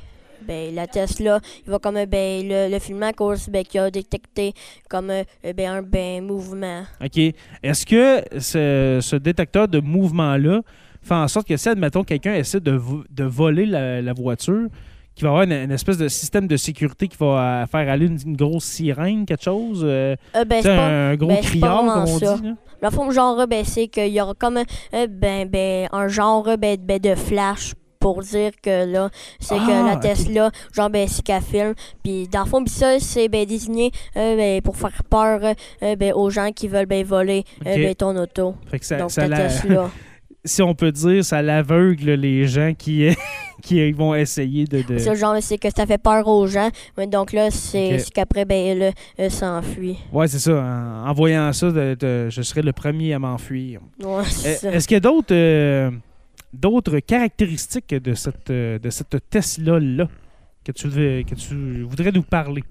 ben, 0.46 0.74
la 0.74 0.86
Tesla, 0.86 1.40
il 1.66 1.70
va 1.70 1.78
comme, 1.78 2.04
ben, 2.06 2.46
le, 2.48 2.70
le 2.70 2.78
filmer 2.78 3.06
à 3.06 3.12
cause, 3.12 3.48
ben, 3.48 3.64
qu'il 3.64 3.80
a 3.80 3.90
détecté 3.90 4.52
comme, 4.88 5.10
euh, 5.10 5.22
ben, 5.54 5.68
un, 5.70 5.82
ben, 5.82 6.24
mouvement. 6.24 6.82
OK. 7.04 7.18
Est-ce 7.62 7.84
que 7.86 8.22
ce, 8.38 8.98
ce 9.02 9.16
détecteur 9.16 9.66
de 9.68 9.80
mouvement-là 9.80 10.60
fait 11.02 11.14
en 11.14 11.28
sorte 11.28 11.46
que 11.46 11.56
si, 11.56 11.68
admettons, 11.68 12.02
quelqu'un 12.04 12.34
essaie 12.34 12.60
de, 12.60 12.80
de 13.10 13.24
voler 13.24 13.64
la, 13.66 14.02
la 14.02 14.12
voiture, 14.12 14.68
qu'il 15.16 15.24
va 15.24 15.30
avoir 15.30 15.42
une, 15.44 15.52
une 15.52 15.72
espèce 15.72 15.98
de 15.98 16.06
système 16.08 16.46
de 16.46 16.56
sécurité 16.56 17.08
qui 17.08 17.16
va 17.18 17.62
euh, 17.62 17.66
faire 17.66 17.88
aller 17.90 18.06
une, 18.06 18.18
une 18.24 18.36
grosse 18.36 18.64
sirène, 18.64 19.26
quelque 19.26 19.42
chose? 19.42 19.82
euh, 19.84 20.14
Euh, 20.36 20.44
ben, 20.44 20.62
pas, 20.62 20.86
un 20.86 21.16
gros 21.16 21.28
ben, 21.28 21.40
criard, 21.40 21.84
comme 21.84 22.02
on 22.02 22.18
ça. 22.18 22.36
dit. 22.36 22.42
Là? 22.44 22.54
Le 22.82 22.90
fond, 22.90 23.10
genre, 23.10 23.46
ben, 23.48 23.64
c'est 23.64 23.88
qu'il 23.88 24.08
y 24.08 24.20
aura 24.20 24.34
comme 24.38 24.58
euh, 24.58 25.06
ben, 25.10 25.48
ben, 25.48 25.88
un 25.92 26.06
genre 26.08 26.44
ben, 26.58 26.76
ben, 26.78 26.98
de 27.00 27.14
flash 27.14 27.72
pour 27.98 28.20
dire 28.20 28.50
que 28.62 28.84
là, 28.84 29.08
c'est 29.40 29.56
Ah, 29.58 29.66
que 29.66 29.86
la 29.86 29.94
ok. 29.94 30.00
Tesla, 30.00 30.50
genre, 30.72 30.90
ben, 30.90 31.08
c'est 31.08 31.22
qu'elle 31.24 31.42
filme. 31.42 31.72
Puis 32.04 32.28
dans 32.28 32.44
le 32.44 32.46
fond, 32.46 32.62
pis 32.62 32.70
ça, 32.70 33.00
c'est 33.00 33.28
ben, 33.28 33.46
désigné 33.46 33.90
euh, 34.16 34.36
ben, 34.36 34.60
pour 34.60 34.76
faire 34.76 35.02
peur 35.08 35.40
euh, 35.82 35.96
ben, 35.96 36.12
aux 36.12 36.28
gens 36.30 36.52
qui 36.52 36.68
veulent 36.68 36.86
ben, 36.86 37.02
voler 37.04 37.44
euh, 37.66 37.74
ben, 37.76 37.94
ton 37.94 38.14
auto. 38.16 38.54
Fait 38.70 38.78
que 38.78 38.84
ça, 38.84 38.98
Donc, 38.98 39.10
ça 39.10 39.26
la- 39.26 39.38
Tesla. 39.48 39.90
si 40.46 40.62
on 40.62 40.74
peut 40.74 40.92
dire, 40.92 41.22
ça 41.24 41.42
l'aveugle 41.42 42.12
les 42.12 42.46
gens 42.46 42.72
qui, 42.76 43.08
qui 43.62 43.92
vont 43.92 44.14
essayer 44.14 44.64
de... 44.64 44.80
de- 44.82 44.98
Ça, 44.98 45.14
genre, 45.14 45.36
c'est 45.40 45.58
que 45.58 45.68
ça 45.76 45.84
fait 45.86 45.98
peur 45.98 46.26
aux 46.26 46.46
gens. 46.46 46.70
Donc 47.08 47.32
là, 47.32 47.50
c'est 47.50 47.98
c'est 47.98 48.10
qu'après, 48.12 48.44
ben, 48.44 48.56
elle 48.66 48.92
euh, 49.20 49.28
s'enfuit. 49.30 49.98
Ouais, 50.12 50.26
c'est 50.28 50.38
ça. 50.38 50.52
En, 50.54 51.08
en 51.10 51.12
voyant 51.12 51.52
ça, 51.52 51.70
de- 51.70 51.94
de- 51.98 52.28
je 52.30 52.42
serais 52.42 52.62
le 52.62 52.72
premier 52.72 53.12
à 53.12 53.18
m'enfuir. 53.18 53.80
Ouais, 54.02 54.22
c'est 54.28 54.64
Euh. 54.66 54.72
Est-ce 54.72 54.88
qu'il 54.88 54.94
y 54.94 54.98
a 54.98 55.00
d'autres 55.00 55.34
euh, 55.34 55.90
d'autres 56.52 56.98
caractéristiques 57.00 57.94
de 57.94 58.14
cette, 58.14 58.50
de 58.50 58.90
cette 58.90 59.16
Tesla-là 59.28 60.08
que 60.64 60.72
tu, 60.72 60.88
que 60.88 61.34
tu 61.34 61.82
voudrais 61.82 62.12
nous 62.12 62.22
parler? 62.22 62.64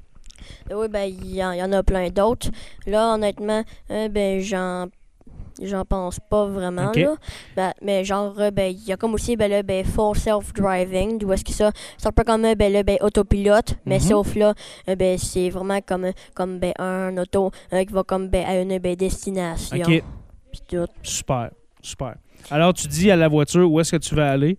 Oui, 0.73 0.87
ben, 0.89 1.05
il 1.05 1.35
y, 1.35 1.43
en- 1.43 1.51
il 1.53 1.59
y 1.59 1.63
en 1.63 1.71
a 1.71 1.81
plein 1.83 2.09
d'autres. 2.09 2.49
Là, 2.87 3.13
honnêtement, 3.15 3.63
euh, 3.91 4.09
ben, 4.09 4.39
j'en. 4.41 4.87
J'en 5.61 5.85
pense 5.85 6.19
pas 6.29 6.45
vraiment, 6.47 6.91
là. 7.03 7.15
Ben, 7.55 7.71
mais 7.81 8.03
genre, 8.03 8.33
euh, 8.39 8.51
ben, 8.51 8.71
il 8.71 8.83
y 8.87 8.91
a 8.91 8.97
comme 8.97 9.13
aussi, 9.13 9.37
ben, 9.37 9.49
là, 9.49 9.63
ben, 9.63 9.85
full 9.85 10.15
self-driving, 10.17 11.17
d'où 11.17 11.31
est-ce 11.31 11.45
que 11.45 11.53
ça, 11.53 11.71
c'est 11.97 12.07
un 12.07 12.11
peu 12.11 12.23
comme, 12.23 12.41
ben, 12.55 12.71
là, 12.73 12.83
ben, 12.83 12.97
autopilote, 13.01 13.75
mais 13.85 13.95
Mhm. 13.95 14.01
sauf 14.01 14.35
là, 14.35 14.53
euh, 14.89 14.95
ben, 14.95 15.17
c'est 15.17 15.49
vraiment 15.49 15.79
comme, 15.81 16.11
comme, 16.33 16.59
ben, 16.59 16.73
un 16.77 17.15
auto 17.17 17.51
euh, 17.73 17.83
qui 17.85 17.93
va 17.93 18.03
comme, 18.03 18.27
ben, 18.27 18.45
à 18.45 18.59
une, 18.59 18.77
ben, 18.79 18.95
destination. 18.95 19.77
OK, 19.77 20.03
Puis 20.51 20.61
tout. 20.67 20.87
super, 21.01 21.51
super. 21.81 22.15
Alors, 22.51 22.73
tu 22.73 22.87
dis 22.87 23.09
à 23.09 23.15
la 23.15 23.27
voiture 23.27 23.71
où 23.71 23.79
est-ce 23.79 23.91
que 23.93 23.97
tu 23.97 24.13
veux 24.13 24.23
aller, 24.23 24.57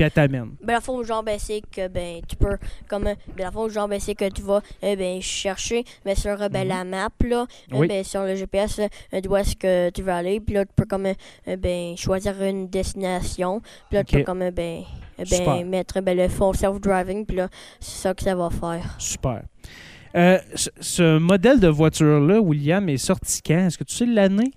puis 0.00 0.06
elle 0.06 0.12
t'amène. 0.12 0.54
Ben, 0.62 0.72
la 0.72 0.80
fois, 0.80 1.04
genre, 1.04 1.22
ben, 1.22 1.38
c'est 1.38 1.60
que, 1.60 1.86
ben, 1.88 2.22
tu 2.26 2.34
peux, 2.34 2.56
comme, 2.88 3.04
ben, 3.04 3.16
la 3.36 3.50
fois, 3.52 3.68
genre, 3.68 3.86
ben, 3.86 4.00
c'est 4.00 4.14
que 4.14 4.26
tu 4.30 4.40
vas, 4.40 4.62
euh, 4.82 4.96
ben, 4.96 5.20
chercher, 5.20 5.84
ben, 6.06 6.16
sur, 6.16 6.40
euh, 6.40 6.48
ben, 6.48 6.62
Mhm. 6.62 6.68
la 6.68 6.84
map, 6.84 7.08
là, 7.26 7.40
euh, 7.42 7.76
Oui. 7.76 7.86
ben, 7.86 8.02
sur 8.02 8.22
le 8.22 8.34
GPS, 8.34 8.78
euh, 8.80 9.20
d'où 9.20 9.36
est-ce 9.36 9.54
que 9.56 9.90
tu 9.90 10.00
veux 10.00 10.12
aller, 10.12 10.40
puis 10.40 10.54
là, 10.54 10.64
tu 10.64 10.72
peux, 10.74 10.86
comme, 10.86 11.06
ben, 11.46 11.96
choisir 11.98 12.42
une 12.42 12.68
destination, 12.68 13.60
puis 13.90 13.96
là, 13.98 14.04
tu 14.04 14.16
Ok. 14.16 14.20
peux, 14.20 14.24
comme, 14.24 14.48
ben, 14.50 14.84
ben, 15.18 15.64
mettre, 15.68 16.00
ben, 16.00 16.16
le 16.16 16.28
full 16.28 16.56
self-driving, 16.56 17.26
puis 17.26 17.36
là, 17.36 17.48
c'est 17.78 18.00
ça 18.00 18.14
que 18.14 18.22
ça 18.22 18.34
va 18.34 18.48
faire. 18.48 18.94
Super. 18.98 19.42
Euh, 20.16 20.38
ce, 20.56 21.18
modèle 21.18 21.60
de 21.60 21.68
voiture-là, 21.68 22.40
William, 22.40 22.88
est 22.88 22.96
sorti 22.96 23.40
quand? 23.42 23.66
Est-ce 23.66 23.78
que 23.78 23.84
tu 23.84 23.94
sais 23.94 24.06
l'année 24.06 24.50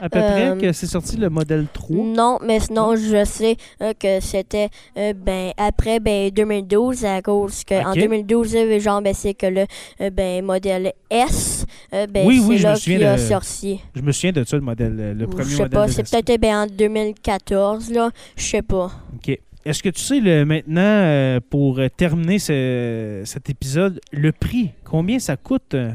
à 0.00 0.08
peu 0.08 0.20
Euh, 0.20 0.54
près 0.54 0.66
que 0.68 0.72
c'est 0.72 0.86
sorti 0.86 1.16
le 1.16 1.28
modèle 1.30 1.66
3? 1.72 1.96
Non, 2.06 2.38
mais 2.44 2.60
sinon, 2.60 2.94
je 2.94 3.24
sais 3.24 3.56
euh, 3.82 3.92
que 3.98 4.20
c'était 4.20 4.68
euh, 4.96 5.12
ben 5.14 5.50
après 5.56 5.98
ben 5.98 6.30
2012 6.30 7.04
à 7.04 7.22
cause 7.22 7.64
que 7.64 7.74
en 7.84 7.90
Ok. 7.92 7.98
2012 7.98 8.54
euh, 8.54 8.78
genre 8.78 9.02
ben 9.02 9.12
c'est 9.12 9.34
que 9.34 9.46
le 9.46 9.66
euh, 10.00 10.10
ben 10.10 10.44
modèle 10.44 10.92
S 11.10 11.66
euh, 11.92 12.06
ben 12.06 12.24
Oui, 12.26 12.38
c'est 12.40 12.46
oui, 12.48 12.58
je 12.58 12.62
me 12.66 12.68
là 12.70 12.76
souviens 12.76 12.98
qu'il 12.98 13.06
a 13.06 13.16
de- 13.16 13.20
sorti. 13.20 13.80
Je 13.96 14.02
me 14.02 14.12
souviens 14.12 14.32
de 14.32 14.44
ça, 14.44 14.56
le 14.56 14.62
modèle, 14.62 15.16
le 15.18 15.26
premier 15.26 15.44
Je 15.50 15.56
sais 15.56 15.62
modèle 15.62 15.78
pas, 15.80 15.88
c'est 15.88 16.08
peut-être 16.08 16.40
ben 16.40 16.54
en 16.54 16.66
2014 16.66 17.90
là, 17.90 18.10
je 18.36 18.42
sais 18.44 18.62
pas. 18.62 18.90
OK. 19.14 19.38
Est-ce 19.64 19.82
que 19.82 19.88
tu 19.90 20.00
sais 20.00 20.20
le, 20.20 20.44
maintenant, 20.44 20.80
euh, 20.80 21.40
pour 21.50 21.78
euh, 21.78 21.88
terminer 21.94 22.38
ce- 22.38 23.22
cet 23.26 23.50
épisode, 23.50 24.00
le 24.12 24.32
prix? 24.32 24.70
Combien 24.84 25.18
ça 25.18 25.36
coûte 25.36 25.74
euh, 25.74 25.90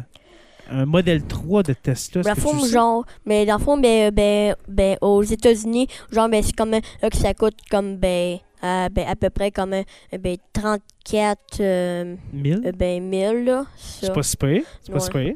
un 0.69 0.85
modèle 0.85 1.23
3 1.23 1.63
de 1.63 1.73
Tesla? 1.73 2.21
Dans 2.21 2.29
le 2.29 2.35
fond, 2.35 2.65
genre, 2.65 3.05
mais 3.25 3.45
dans 3.45 3.57
le 3.57 3.63
fond, 3.63 3.77
ben, 3.77 4.11
ben, 4.13 4.55
ben, 4.67 4.97
aux 5.01 5.23
États-Unis, 5.23 5.87
genre, 6.11 6.29
ben, 6.29 6.43
c'est 6.43 6.55
comme, 6.55 6.75
euh, 6.75 7.09
que 7.09 7.17
ça 7.17 7.33
coûte 7.33 7.57
comme, 7.71 7.97
ben, 7.97 8.37
à, 8.61 8.89
ben, 8.89 9.07
à 9.07 9.15
peu 9.15 9.31
près 9.31 9.49
comme, 9.49 9.73
euh, 9.73 9.83
ben, 10.19 10.37
34, 10.53 11.39
euh, 11.61 12.15
1000? 12.33 12.61
euh, 12.67 12.71
ben, 12.71 13.01
1000, 13.03 13.45
là. 13.45 13.65
C'est 13.77 14.13
pas 14.13 14.21
si 14.23 14.37
pire. 14.37 14.61
C'est 14.83 14.91
pas 14.91 14.99
Ouais. 14.99 15.03
si 15.05 15.09
pire. 15.09 15.33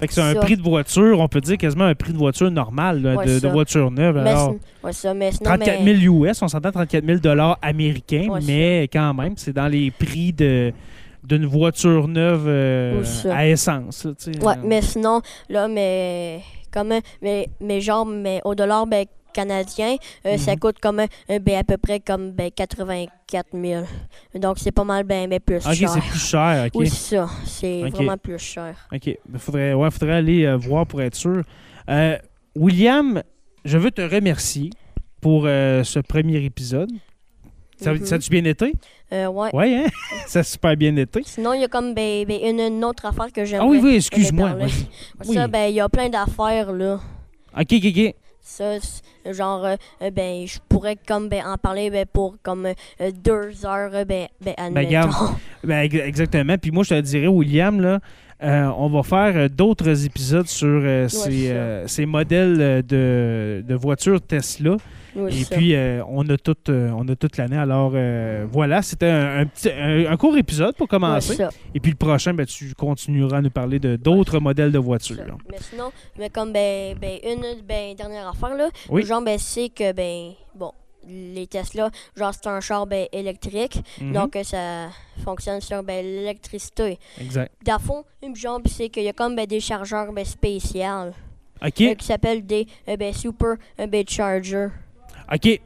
Fait 0.00 0.06
que 0.08 0.12
c'est 0.14 0.20
un 0.22 0.32
Ça. 0.34 0.40
prix 0.40 0.56
de 0.56 0.62
voiture, 0.62 1.20
on 1.20 1.28
peut 1.28 1.40
dire 1.40 1.58
quasiment 1.58 1.84
un 1.84 1.94
prix 1.94 2.12
de 2.12 2.18
voiture 2.18 2.50
normal, 2.50 3.02
là, 3.02 3.16
Ouais, 3.16 3.40
de, 3.40 3.48
voiture 3.48 3.90
neuve. 3.90 4.16
Alors, 4.16 4.54
ouais, 4.82 4.92
ça, 4.92 5.12
mais 5.14 5.30
sinon, 5.30 5.44
34 5.50 5.82
mais- 5.84 5.96
000 5.96 6.24
US, 6.24 6.42
on 6.42 6.48
s'entend 6.48 6.72
34 6.72 7.04
000 7.04 7.18
dollars 7.18 7.58
américains, 7.62 8.26
Ouais, 8.30 8.40
mais 8.46 8.88
quand 8.92 9.12
même, 9.14 9.34
c'est 9.36 9.52
dans 9.52 9.68
les 9.68 9.90
prix 9.90 10.32
de 10.32 10.72
d'une 11.22 11.44
voiture 11.44 12.08
neuve 12.08 12.46
euh, 12.48 13.04
à 13.30 13.46
essence. 13.46 14.06
là. 14.06 14.12
Ouais, 14.42 14.54
mais 14.64 14.80
sinon, 14.80 15.20
là, 15.50 15.68
mais, 15.68 16.40
comme, 16.72 16.94
mais, 17.20 17.46
mais 17.60 17.80
genre, 17.82 18.06
mais 18.06 18.40
au 18.44 18.54
dollar, 18.54 18.86
ben, 18.86 19.04
canadien, 19.32 19.96
euh, 20.26 20.36
ça 20.38 20.52
Mhm. 20.52 20.58
coûte 20.58 20.78
comme, 20.80 21.00
euh, 21.00 21.38
ben, 21.40 21.56
à 21.58 21.64
peu 21.64 21.76
près 21.76 22.00
comme, 22.00 22.32
ben, 22.32 22.50
84 22.54 23.48
000. 23.52 23.84
Donc, 24.34 24.58
c'est 24.58 24.72
pas 24.72 24.84
mal, 24.84 25.04
ben, 25.04 25.28
mais 25.28 25.40
plus 25.40 25.64
Ok, 25.66 25.74
cher. 25.74 25.88
c'est 25.90 26.00
plus 26.00 26.18
cher. 26.18 26.64
ok. 26.66 26.72
Oui, 26.74 26.88
c'est 26.88 27.16
ça. 27.16 27.28
C'est 27.44 27.84
Ok. 27.84 27.90
vraiment 27.90 28.16
plus 28.18 28.38
cher. 28.38 28.88
OK. 28.92 29.06
Il 29.06 29.38
faudrait, 29.38 29.72
ouais, 29.74 29.90
faudrait 29.90 30.16
aller 30.16 30.44
euh, 30.44 30.56
voir 30.56 30.86
pour 30.86 31.00
être 31.02 31.14
sûr. 31.14 31.42
Euh, 31.88 32.16
William, 32.56 33.22
je 33.64 33.78
veux 33.78 33.90
te 33.90 34.02
remercier 34.02 34.70
pour 35.20 35.42
ce 35.44 35.98
premier 36.00 36.38
épisode. 36.44 36.90
Ça, 37.76 37.92
ça 38.04 38.16
a-tu 38.16 38.28
bien 38.30 38.44
été? 38.44 38.74
Euh, 39.12 39.26
ouais. 39.28 39.48
Oui, 39.54 39.74
hein? 39.74 39.86
ça 40.26 40.40
a 40.40 40.42
super 40.42 40.76
bien 40.76 40.94
été. 40.96 41.22
Sinon, 41.24 41.54
il 41.54 41.62
y 41.62 41.64
a 41.64 41.68
comme 41.68 41.94
ben, 41.94 42.24
ben, 42.26 42.38
une, 42.42 42.60
une 42.60 42.84
autre 42.84 43.06
affaire 43.06 43.32
que 43.32 43.44
j'aimerais 43.44 43.66
Ah 43.66 43.70
oui, 43.70 43.80
oui, 43.82 43.96
excuse-moi. 43.96 44.50
Ça, 45.22 45.46
ben, 45.48 45.68
il 45.70 45.74
y 45.76 45.80
a 45.80 45.88
plein 45.88 46.08
d'affaires, 46.10 46.72
là. 46.72 47.00
OK, 47.58 47.66
OK, 47.72 47.84
OK. 47.86 48.14
Ça, 48.42 48.78
genre, 49.30 49.64
euh, 49.64 49.76
euh, 50.02 50.10
ben, 50.10 50.46
je 50.46 50.58
pourrais 50.68 50.96
comme 50.96 51.28
ben, 51.28 51.44
en 51.46 51.56
parler 51.58 51.90
ben, 51.90 52.04
pour 52.10 52.36
comme 52.42 52.66
euh, 52.66 53.10
deux 53.12 53.64
heures, 53.66 53.90
euh, 53.94 54.04
ben, 54.04 54.26
ben, 54.40 54.54
admettons. 54.56 54.90
Ben, 55.62 55.80
ex- 55.82 55.94
exactement. 56.04 56.56
Puis 56.58 56.70
moi, 56.70 56.82
je 56.84 56.90
te 56.90 57.00
dirais, 57.00 57.26
William, 57.26 57.80
là, 57.80 58.00
euh, 58.42 58.70
on 58.78 58.88
va 58.88 59.02
faire 59.02 59.50
d'autres 59.50 60.06
épisodes 60.06 60.48
sur 60.48 60.80
ces, 61.08 61.54
ces 61.86 62.06
modèles 62.06 62.82
de, 62.86 63.62
de 63.66 63.74
voitures 63.74 64.20
Tesla. 64.22 64.76
Oui, 65.16 65.40
Et 65.40 65.44
ça. 65.44 65.56
puis, 65.56 65.74
euh, 65.74 66.02
on 66.08 66.28
a 66.28 66.36
toute, 66.36 66.68
euh, 66.68 66.90
on 66.96 67.06
a 67.08 67.16
toute 67.16 67.36
l'année. 67.36 67.56
Alors, 67.56 67.92
euh, 67.94 68.46
voilà, 68.50 68.82
c'était 68.82 69.06
un, 69.10 69.38
un 69.40 69.46
petit, 69.46 69.70
un, 69.70 70.10
un 70.10 70.16
court 70.16 70.36
épisode 70.36 70.76
pour 70.76 70.88
commencer. 70.88 71.36
Et 71.74 71.80
puis, 71.80 71.90
le 71.90 71.96
prochain, 71.96 72.32
ben, 72.34 72.46
tu 72.46 72.74
continueras 72.74 73.38
à 73.38 73.40
nous 73.42 73.50
parler 73.50 73.78
de 73.78 73.96
d'autres 73.96 74.38
modèles 74.40 74.72
de 74.72 74.78
voitures. 74.78 75.16
Mais 75.50 75.58
sinon, 75.60 75.90
mais 76.18 76.30
comme 76.30 76.52
ben, 76.52 76.96
ben, 77.00 77.18
une 77.24 77.60
ben, 77.66 77.94
dernière 77.94 78.28
affaire, 78.28 78.54
là, 78.54 78.68
genre, 79.02 79.22
ben, 79.22 79.38
c'est 79.38 79.68
que, 79.68 79.92
ben, 79.92 80.32
bon, 80.54 80.72
les 81.08 81.46
Tesla, 81.46 81.90
genre, 82.16 82.32
c'est 82.34 82.46
un 82.48 82.60
char 82.60 82.86
ben, 82.86 83.06
électrique, 83.12 83.80
Mhm. 84.00 84.12
donc 84.12 84.38
ça 84.44 84.88
fonctionne 85.24 85.60
sur 85.60 85.82
ben, 85.82 86.04
l'électricité. 86.04 86.98
Exact. 87.20 87.50
Le 87.66 87.78
fond, 87.78 88.04
une 88.22 88.36
jambe, 88.36 88.62
c'est 88.66 88.88
qu'il 88.90 89.02
y 89.04 89.08
a 89.08 89.12
comme 89.12 89.34
ben, 89.34 89.46
des 89.46 89.60
chargeurs 89.60 90.12
ben, 90.12 90.24
spéciaux 90.24 91.08
OK. 91.64 91.80
euh, 91.80 91.94
qui 91.94 92.04
s'appellent 92.06 92.44
des 92.46 92.66
euh, 92.88 92.96
ben, 92.96 93.12
super 93.12 93.56
chargers. 94.08 94.68
OK. 95.32 95.60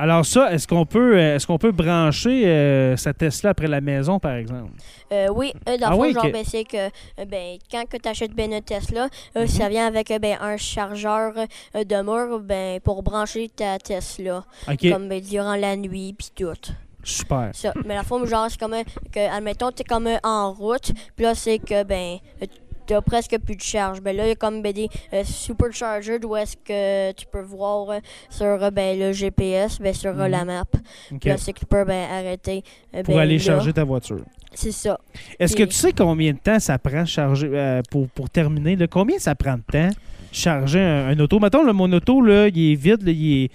Alors, 0.00 0.24
ça, 0.24 0.52
est-ce 0.52 0.68
qu'on 0.68 0.86
peut, 0.86 1.16
euh, 1.16 1.34
est-ce 1.34 1.44
qu'on 1.44 1.58
peut 1.58 1.72
brancher 1.72 2.46
euh, 2.46 2.96
sa 2.96 3.12
Tesla 3.12 3.50
après 3.50 3.66
la 3.66 3.80
maison, 3.80 4.20
par 4.20 4.34
exemple? 4.34 4.70
Euh, 5.10 5.26
oui, 5.34 5.52
euh, 5.68 5.76
dans 5.76 5.88
Ah 5.88 5.90
le 5.90 5.96
fond, 5.96 6.02
oui, 6.02 6.12
genre, 6.12 6.30
ben, 6.30 6.44
c'est 6.44 6.62
que 6.62 6.76
euh, 6.76 7.24
ben, 7.26 7.58
quand 7.68 7.82
tu 7.90 8.08
achètes 8.08 8.32
ben, 8.32 8.52
une 8.52 8.62
Tesla, 8.62 9.08
euh, 9.36 9.48
ça 9.48 9.68
vient 9.68 9.88
avec 9.88 10.12
euh, 10.12 10.20
ben, 10.20 10.38
un 10.40 10.56
chargeur 10.56 11.32
euh, 11.36 11.82
de 11.84 12.02
mur 12.02 12.38
ben, 12.38 12.78
pour 12.78 13.02
brancher 13.02 13.48
ta 13.48 13.76
Tesla, 13.78 14.44
comme 14.66 15.08
ben, 15.08 15.20
durant 15.20 15.56
la 15.56 15.74
nuit, 15.74 16.14
puis 16.16 16.28
tout. 16.32 16.72
Super. 17.02 17.50
Ça. 17.54 17.72
Mais 17.84 17.94
la 17.94 18.04
forme, 18.04 18.26
genre, 18.26 18.46
c'est 18.48 18.60
comme, 18.60 18.74
euh, 18.74 18.84
que, 19.12 19.36
admettons, 19.36 19.72
tu 19.72 19.80
es 19.80 19.84
comme 19.84 20.06
euh, 20.06 20.18
en 20.22 20.52
route, 20.52 20.92
puis 21.16 21.24
là, 21.24 21.34
c'est 21.34 21.58
que, 21.58 21.82
ben, 21.82 22.18
euh, 22.40 22.46
t'as 22.88 23.00
presque 23.02 23.38
plus 23.38 23.54
de 23.54 23.60
charge. 23.60 24.00
Ben 24.00 24.16
là, 24.16 24.24
il 24.24 24.28
y 24.30 24.32
a 24.32 24.34
comme 24.34 24.62
ben, 24.62 24.72
des 24.72 24.88
euh, 25.12 25.22
superchargers 25.24 26.18
où 26.24 26.34
est-ce 26.34 26.56
que 26.56 27.12
tu 27.12 27.26
peux 27.30 27.42
voir 27.42 27.90
euh, 27.90 27.98
sur 28.30 28.46
euh, 28.46 28.70
ben, 28.70 28.98
le 28.98 29.12
GPS, 29.12 29.78
ben, 29.80 29.94
sur 29.94 30.10
euh, 30.10 30.24
Mhm. 30.24 30.30
la 30.30 30.44
map. 30.44 30.64
Puis 31.20 31.28
là, 31.30 31.36
c'est 31.36 31.52
que 31.52 31.60
tu 31.60 31.66
peux 31.66 31.84
ben, 31.84 32.08
arrêter. 32.10 32.62
Pour 33.04 33.14
ben, 33.14 33.18
aller 33.20 33.38
là. 33.38 33.44
charger 33.44 33.72
ta 33.72 33.84
voiture. 33.84 34.20
C'est 34.54 34.72
ça. 34.72 34.98
Est-ce 35.38 35.54
que 35.54 35.62
tu 35.64 35.74
sais 35.74 35.92
combien 35.92 36.32
de 36.32 36.38
temps 36.38 36.58
ça 36.58 36.78
prend 36.78 37.04
charger 37.04 37.50
euh, 37.52 37.82
pour, 37.90 38.08
pour 38.08 38.30
terminer? 38.30 38.74
là? 38.76 38.86
combien 38.86 39.18
ça 39.18 39.34
prend 39.34 39.56
de 39.56 39.62
temps 39.70 39.90
charger 40.32 40.80
un, 40.80 41.08
un 41.08 41.20
auto? 41.20 41.38
Mettons, 41.38 41.62
là, 41.64 41.72
mon 41.74 41.92
auto, 41.92 42.22
là, 42.22 42.48
il 42.48 42.72
est 42.72 42.74
vide, 42.74 43.02
là, 43.02 43.12
il, 43.12 43.44
est, 43.44 43.50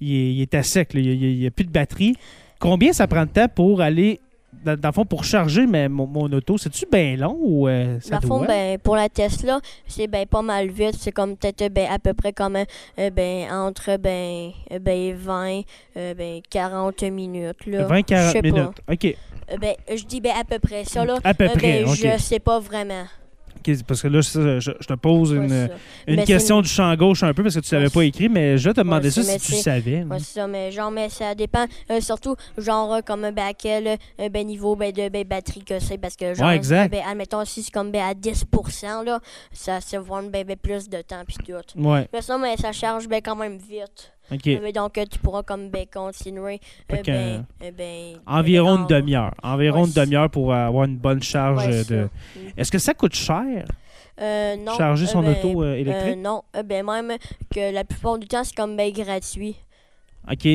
il, 0.00 0.12
est, 0.14 0.32
il 0.34 0.40
est 0.42 0.54
à 0.54 0.62
sec, 0.62 0.94
là, 0.94 1.00
il 1.00 1.38
n'y 1.38 1.46
a, 1.46 1.50
plus 1.50 1.64
de 1.66 1.70
batterie. 1.70 2.16
Combien 2.58 2.92
ça 2.92 3.06
prend 3.06 3.24
de 3.24 3.30
temps 3.30 3.48
pour 3.48 3.82
aller 3.82 4.20
dans, 4.64 4.78
dans 4.78 4.88
le 4.88 4.92
fond, 4.92 5.04
pour 5.04 5.24
charger 5.24 5.66
mais 5.66 5.88
mon, 5.88 6.06
mon 6.06 6.30
auto, 6.32 6.58
c'est-tu 6.58 6.84
bien 6.90 7.16
long 7.16 7.36
ou 7.40 7.68
euh, 7.68 7.98
ça 8.00 8.10
Dans 8.16 8.20
le 8.22 8.26
fond, 8.26 8.38
doit? 8.38 8.46
ben, 8.46 8.78
pour 8.78 8.96
la 8.96 9.08
Tesla, 9.08 9.60
c'est 9.86 10.06
ben, 10.06 10.26
pas 10.26 10.42
mal 10.42 10.68
vite. 10.68 10.96
C'est 10.98 11.12
comme 11.12 11.36
peut-être 11.36 11.72
ben, 11.72 11.88
à 11.90 11.98
peu 11.98 12.14
près 12.14 12.32
comme 12.32 12.56
euh, 12.56 13.10
ben, 13.10 13.50
entre 13.52 13.96
ben, 13.96 14.50
euh, 14.72 14.78
ben, 14.78 15.14
20 15.14 15.60
euh, 15.96 16.14
ben, 16.14 16.40
40 16.50 17.02
minutes. 17.04 17.66
Là. 17.66 17.86
20-40 17.88 18.26
Je 18.26 18.30
sais 18.32 18.42
pas. 18.42 18.48
minutes. 18.48 18.82
OK. 18.90 19.04
Euh, 19.50 19.56
ben, 19.60 19.74
je 19.96 20.04
dis 20.04 20.20
ben, 20.20 20.32
à 20.38 20.44
peu 20.44 20.58
près 20.58 20.84
ça. 20.84 21.04
Là. 21.04 21.18
À 21.24 21.34
peu 21.34 21.44
Euh, 21.44 21.48
près, 21.54 21.82
ben, 21.84 21.88
OK. 21.88 21.96
Je 21.96 22.18
sais 22.18 22.38
pas 22.38 22.58
vraiment. 22.58 23.04
Parce 23.86 24.02
que 24.02 24.08
là, 24.08 24.20
je, 24.20 24.60
je 24.60 24.86
te 24.86 24.94
pose 24.94 25.32
Ouais, 25.32 25.46
une, 25.46 25.70
une 26.06 26.24
question 26.24 26.60
du 26.60 26.68
champ 26.68 26.94
gauche 26.96 27.22
un 27.22 27.34
peu 27.34 27.42
parce 27.42 27.54
que 27.54 27.60
tu 27.60 27.76
Ouais, 27.76 27.88
pas 27.90 28.04
écrit, 28.04 28.28
mais 28.28 28.58
je 28.58 28.70
te 28.70 28.80
demander 28.80 29.08
Ouais, 29.08 29.22
ça 29.22 29.38
si 29.38 29.54
tu 29.54 29.60
savais. 29.60 30.04
Ouais, 30.04 30.18
c'est 30.18 30.40
ça, 30.40 30.46
mais 30.46 30.70
genre, 30.72 30.90
mais 30.90 31.08
ça 31.08 31.34
dépend 31.34 31.66
euh, 31.90 32.00
surtout, 32.00 32.36
genre, 32.56 32.94
euh, 32.94 33.00
comme 33.00 33.22
ben, 33.30 33.46
à 33.48 33.54
quel 33.54 33.98
euh, 34.20 34.28
ben, 34.28 34.46
niveau 34.46 34.76
ben, 34.76 34.92
de 34.92 35.08
ben, 35.08 35.24
batterie 35.24 35.64
que 35.64 35.78
c'est, 35.78 35.98
parce 35.98 36.16
que, 36.16 36.34
genre, 36.34 36.50
exact. 36.50 36.90
ben, 36.90 37.02
admettons, 37.06 37.44
si 37.44 37.62
c'est 37.62 37.70
comme 37.72 37.90
ben, 37.90 38.02
à 38.02 38.14
10%, 38.14 39.04
là, 39.04 39.20
ça, 39.52 39.80
ça 39.80 39.98
va 39.98 40.04
prendre 40.04 40.30
ben, 40.30 40.44
ben, 40.46 40.56
plus 40.56 40.88
de 40.88 41.00
temps, 41.02 41.22
puis 41.26 41.36
tout. 41.44 41.78
Ouais, 41.80 42.08
Mais 42.12 42.22
ça, 42.22 42.38
mais 42.38 42.56
ça 42.56 42.72
charge 42.72 43.08
ben, 43.08 43.20
quand 43.22 43.36
même 43.36 43.58
vite. 43.58 44.12
OK. 44.30 44.46
Euh, 44.46 44.72
donc, 44.72 44.98
euh, 44.98 45.04
tu 45.10 45.18
pourras 45.18 45.42
comme 45.42 45.70
ben, 45.70 45.86
continuer, 45.92 46.60
euh, 46.92 46.96
ben, 47.02 47.42
euh, 47.62 47.70
ben, 47.76 48.16
Environ 48.26 48.74
ben, 48.74 48.80
une 48.82 48.86
demi-heure. 48.86 49.34
Environ 49.42 49.82
Ouais, 49.82 49.86
une 49.88 49.92
demi-heure 49.94 50.30
pour 50.30 50.52
avoir 50.52 50.84
une 50.84 50.96
bonne 50.98 51.22
charge 51.22 51.66
Ouais, 51.66 51.74
euh, 51.74 51.84
de. 51.84 52.08
ça. 52.34 52.40
Est-ce 52.56 52.70
que 52.72 52.78
ça 52.78 52.92
coûte 52.94 53.14
cher, 53.14 53.64
Euh, 54.20 54.56
non. 54.56 54.76
charger 54.76 55.06
son 55.06 55.22
euh, 55.24 55.32
ben, 55.32 55.36
auto 55.46 55.62
euh, 55.62 55.66
euh, 55.68 55.74
électrique? 55.76 56.18
non, 56.18 56.42
Euh, 56.56 56.62
ben, 56.62 56.84
même 56.84 57.16
que 57.50 57.72
la 57.72 57.84
plupart 57.84 58.18
du 58.18 58.26
temps, 58.26 58.44
c'est 58.44 58.54
comme 58.56 58.76
ben, 58.76 58.92
gratuit. 58.92 59.56
OK. 60.30 60.46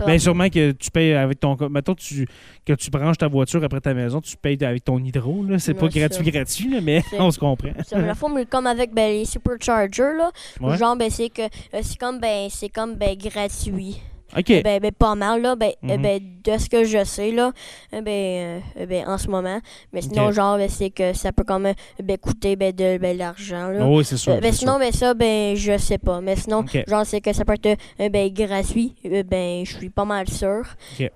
Va- 0.00 0.06
Bien, 0.06 0.18
sûrement 0.18 0.48
que 0.48 0.72
tu 0.72 0.90
payes 0.90 1.14
avec 1.14 1.40
ton. 1.40 1.56
Mettons 1.70 1.94
tu, 1.94 2.26
que 2.64 2.72
tu 2.74 2.90
branches 2.90 3.18
ta 3.18 3.28
voiture 3.28 3.62
après 3.64 3.80
ta 3.80 3.94
maison, 3.94 4.20
tu 4.20 4.36
payes 4.36 4.62
avec 4.64 4.84
ton 4.84 4.98
hydro. 4.98 5.44
là. 5.44 5.58
C'est 5.58 5.74
pas 5.74 5.88
gratuit, 5.88 6.24
ça. 6.24 6.30
gratuit, 6.30 6.70
là, 6.70 6.80
mais 6.82 7.02
on 7.18 7.30
se 7.30 7.38
comprend. 7.38 7.70
La 7.92 8.14
forme 8.14 8.44
comme 8.46 8.66
avec 8.66 8.92
ben, 8.92 9.10
les 9.10 9.24
superchargers 9.24 10.14
là, 10.16 10.30
Ouais. 10.60 10.76
genre 10.76 10.96
ben 10.96 11.10
c'est 11.10 11.28
que 11.30 11.42
euh, 11.42 11.80
c'est 11.82 11.98
comme 11.98 12.20
ben 12.20 12.48
c'est 12.50 12.68
comme 12.68 12.94
ben 12.94 13.16
gratuit. 13.16 13.96
OK. 14.38 14.62
Ben, 14.62 14.80
ben 14.80 14.92
pas 14.92 15.14
mal 15.14 15.40
là, 15.42 15.56
ben, 15.56 15.72
euh, 15.84 15.96
Mhm. 15.96 16.02
ben 16.02 16.20
de 16.44 16.58
ce 16.58 16.68
que 16.68 16.84
je 16.84 17.02
sais 17.04 17.30
là, 17.32 17.52
euh, 17.94 18.00
ben, 18.02 18.62
euh, 18.78 18.86
ben 18.86 19.06
en 19.08 19.18
ce 19.18 19.28
moment, 19.28 19.58
mais 19.92 20.02
sinon 20.02 20.30
genre 20.32 20.58
ben, 20.58 20.68
c'est 20.68 20.90
que 20.90 21.12
ça 21.12 21.32
peut 21.32 21.44
quand 21.44 21.58
même 21.58 21.74
ben 22.02 22.18
coûter 22.18 22.54
ben 22.56 22.72
de 22.74 22.98
ben, 22.98 23.16
l'argent 23.16 23.68
là. 23.68 23.86
Oh, 23.86 23.98
oui, 23.98 24.04
c'est 24.04 24.16
sûr. 24.16 24.34
Euh, 24.34 24.40
ben 24.40 24.52
sinon 24.52 24.78
ben 24.78 24.92
ça 24.92 25.14
ben 25.14 25.56
je 25.56 25.76
sais 25.78 25.98
pas, 25.98 26.20
mais 26.20 26.36
sinon 26.36 26.58
Ok. 26.60 26.84
genre 26.86 27.04
c'est 27.06 27.20
que 27.20 27.32
ça 27.32 27.44
peut 27.44 27.54
être 27.54 27.78
euh, 28.00 28.08
ben 28.08 28.32
gratuit, 28.32 28.94
ben 29.04 29.64
je 29.64 29.76
suis 29.76 29.90
pas 29.90 30.04
mal 30.04 30.28
sûr. 30.28 30.62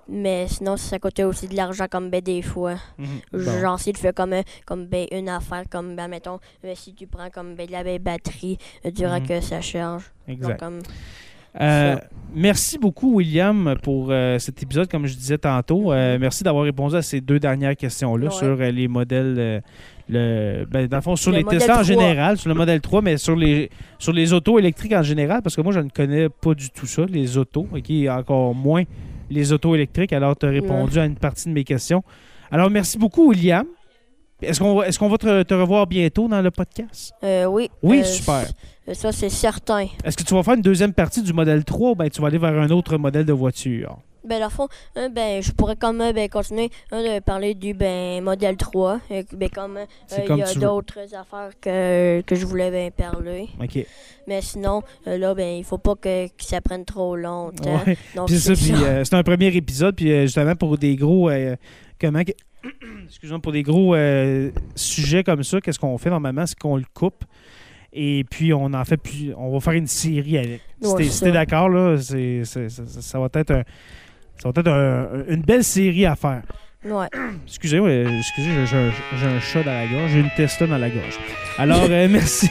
Mais 0.09 0.47
sinon 0.49 0.77
ça 0.77 0.99
coûte 0.99 1.21
aussi 1.21 1.47
de 1.49 1.57
l'argent 1.57 1.87
comme 1.91 2.11
ben 2.11 2.21
des 2.21 2.43
fois. 2.43 2.77
sûr. 2.77 2.81
Mhm. 2.99 3.45
Bon. 3.45 3.61
Genre, 3.61 3.79
si 3.81 3.93
tu 3.93 4.01
fais 4.01 4.13
comme, 4.13 4.35
comme 4.67 4.87
ben, 4.87 5.07
une 5.13 5.29
affaire, 5.29 5.65
comme, 5.71 5.95
ben, 5.97 6.09
mettons, 6.09 6.39
euh, 6.65 6.73
si 6.75 6.95
tu 6.95 7.07
prends 7.07 7.31
comme 7.31 7.55
ben, 7.55 7.67
de 7.67 7.73
la 7.73 7.85
ben, 7.85 7.99
batterie 7.99 8.59
durant 8.85 9.21
Mhm. 9.21 9.27
que 9.29 9.41
ça 9.41 9.61
charge. 9.61 10.05
Exact. 10.29 10.59
comme, 10.61 10.79
Euh, 11.61 11.97
merci 12.35 12.79
beaucoup, 12.79 13.15
William, 13.17 13.75
pour 13.83 14.09
euh, 14.11 14.39
cet 14.39 14.63
épisode, 14.63 14.89
comme 14.91 15.07
je 15.07 15.15
disais 15.15 15.39
tantôt. 15.39 15.93
Euh, 15.93 16.19
merci 16.21 16.45
d'avoir 16.45 16.65
répondu 16.65 16.95
à 16.97 17.03
ces 17.03 17.21
deux 17.21 17.39
dernières 17.41 17.77
questions-là 17.77 18.27
Ouais. 18.27 18.33
sur 18.33 18.57
les 18.57 18.89
modèles. 18.89 19.63
le, 20.09 20.65
ben, 20.69 20.87
dans 20.89 20.97
le 20.99 21.03
fond, 21.03 21.17
sur 21.17 21.31
Le 21.33 21.39
les 21.39 21.45
Tesla 21.45 21.75
en 21.75 21.83
3. 21.83 21.83
général, 21.85 22.37
sur 22.37 22.49
le 22.49 22.55
modèle 22.55 22.81
3, 22.81 23.01
mais 23.03 23.17
sur 23.17 23.37
les, 23.37 23.71
sur 23.99 24.13
les 24.13 24.33
autos 24.33 24.59
électriques 24.59 24.93
en 24.93 25.03
général, 25.05 25.41
parce 25.43 25.55
que 25.57 25.61
moi, 25.61 25.73
je 25.73 25.81
ne 25.81 25.89
connais 25.89 26.29
pas 26.29 26.55
du 26.55 26.71
tout 26.71 26.87
ça, 26.87 27.03
les 27.09 27.39
autos, 27.39 27.67
OK, 27.73 27.91
encore 28.09 28.55
moins 28.55 28.83
les 29.31 29.53
autos 29.53 29.75
électriques. 29.77 30.13
Alors, 30.13 30.37
tu 30.37 30.47
as 30.47 30.51
répondu 30.51 30.99
à 30.99 31.05
une 31.07 31.15
partie 31.15 31.49
de 31.49 31.55
mes 31.55 31.63
questions. 31.65 32.03
Alors, 32.51 32.69
merci 32.71 32.99
beaucoup, 32.99 33.29
William. 33.29 33.65
Est-ce 34.43 34.61
qu'on 34.61 34.75
va, 34.75 34.89
est 34.89 34.97
qu'on 34.97 35.09
va 35.09 35.19
te, 35.19 35.43
te 35.43 35.55
revoir 35.55 35.87
bientôt 35.87 36.29
dans 36.29 36.41
le 36.43 36.51
podcast? 36.51 37.13
euh, 37.23 37.45
oui. 37.45 37.71
Oui, 37.83 38.01
euh, 38.01 38.05
super. 38.05 38.47
Ça, 38.93 39.13
c'est 39.13 39.29
certain. 39.29 39.87
Est-ce 40.05 40.17
que 40.17 40.23
tu 40.23 40.35
vas 40.35 40.43
faire 40.43 40.55
une 40.55 40.63
deuxième 40.63 40.93
partie 40.93 41.23
du 41.23 41.33
modèle 41.33 41.65
3 41.65 41.91
ou 41.91 41.95
ben, 41.95 42.09
tu 42.09 42.21
vas 42.21 42.29
aller 42.29 42.39
vers 42.39 42.55
un 42.55 42.71
autre 42.71 42.97
modèle 42.97 43.25
de 43.25 43.33
voiture? 43.33 43.99
Ben, 44.25 44.39
dans 44.39 44.47
le 44.47 44.51
fond, 44.51 44.69
ben, 44.95 45.43
je 45.43 45.51
pourrais 45.53 45.77
quand 45.77 45.93
même 45.93 46.15
ben, 46.15 46.29
continuer 46.29 46.71
de 46.93 47.21
parler 47.21 47.55
du 47.55 47.73
ben, 47.73 48.23
modèle 48.23 48.57
3. 48.57 49.01
euh, 49.11 49.23
ben, 49.33 49.49
comme 49.49 49.77
euh, 49.79 49.85
il 50.29 50.37
y 50.37 50.43
a 50.43 50.55
d'autres 50.55 51.15
affaires 51.15 51.51
que, 51.61 52.21
que 52.23 52.35
je 52.35 52.45
voulais 52.45 52.71
ben, 52.71 52.91
parler. 52.91 53.49
OK. 53.63 53.87
Mais 54.27 54.43
sinon, 54.43 54.83
euh, 55.07 55.17
là, 55.17 55.35
ben, 55.35 55.59
il 55.59 55.65
faut 55.65 55.79
pas 55.79 55.95
que, 55.95 56.27
que 56.27 56.45
ça 56.45 56.61
prenne 56.61 56.85
trop 56.85 57.17
longtemps. 57.17 57.81
Ouais. 57.87 57.97
C'est 58.29 59.15
un 59.15 59.23
premier 59.23 59.55
épisode, 59.57 59.97
puis 59.97 60.23
justement 60.23 60.55
pour 60.55 60.77
des 60.77 60.97
gros. 60.97 61.31
comment. 62.01 62.23
Excuse-moi, 63.07 63.39
pour 63.41 63.53
des 63.53 63.63
gros 63.63 63.95
euh, 63.95 64.51
sujets 64.75 65.25
comme 65.25 65.43
ça, 65.43 65.61
qu'est-ce 65.61 65.79
qu'on 65.79 65.97
fait 65.99 66.11
normalement? 66.11 66.45
C'est 66.47 66.59
qu'on 66.59 66.77
le 66.77 66.85
coupe. 66.95 67.25
Et 67.93 68.25
puis 68.31 68.53
on 68.55 68.73
en 68.73 68.85
fait 68.85 68.97
plus. 68.97 69.33
On 69.37 69.51
va 69.51 69.61
faire 69.61 69.73
une 69.73 69.87
série 69.89 70.39
avec. 70.39 70.61
Si 70.81 70.89
Ouais, 70.93 71.05
si 71.05 71.21
t'es 71.23 71.33
d'accord, 71.33 71.69
là, 71.69 71.97
c'est, 71.99 72.43
c'est- 72.45 72.69
ça, 72.69 73.19
va 73.19 73.29
être, 73.35 73.51
un- 73.51 73.63
ça 74.39 74.51
va 74.51 74.61
être 74.61 74.69
un- 74.69 75.25
une 75.29 75.43
belle 75.43 75.65
série 75.65 76.07
à 76.07 76.15
faire. 76.15 76.43
Ouais. 76.85 77.07
Excusez-moi, 77.47 77.89
euh, 77.89 78.19
excusez, 78.19 78.51
j'ai, 78.55 78.67
j'ai 78.67 78.77
un- 78.77 78.93
j'ai 79.19 79.27
un 79.27 79.41
chat 79.41 79.63
dans 79.65 79.73
la 79.73 79.87
gorge, 79.87 80.11
j'ai 80.13 80.21
une 80.21 80.31
Tesla 80.37 80.67
dans 80.69 80.79
la 80.79 80.89
gorge. 80.89 81.19
Alors, 81.59 81.85
euh, 81.91 82.09
merci. 82.11 82.49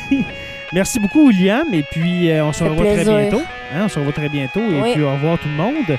Merci 0.74 1.00
beaucoup, 1.00 1.26
William. 1.28 1.66
Et 1.74 1.82
puis, 1.84 2.30
euh, 2.30 2.46
on 2.46 2.54
se 2.54 2.64
revoit 2.64 2.86
très 2.94 3.04
bientôt. 3.06 3.42
Hein, 3.74 3.86
on 3.86 3.88
se 3.90 3.98
revoit 3.98 4.14
très 4.14 4.30
bientôt. 4.30 4.60
Et 4.60 4.82
Oui. 4.82 4.92
puis, 4.94 5.02
au 5.02 5.12
revoir 5.14 5.40
tout 5.40 5.48
le 5.48 5.56
monde. 5.56 5.98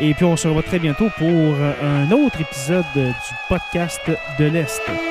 Et 0.00 0.14
puis, 0.14 0.24
on 0.24 0.36
se 0.36 0.46
revoit 0.48 0.62
très 0.62 0.78
bientôt 0.78 1.08
pour 1.18 1.56
un 1.82 2.10
autre 2.12 2.40
épisode 2.40 2.84
du 2.94 3.34
podcast 3.48 4.00
de 4.38 4.44
l'Est. 4.44 5.07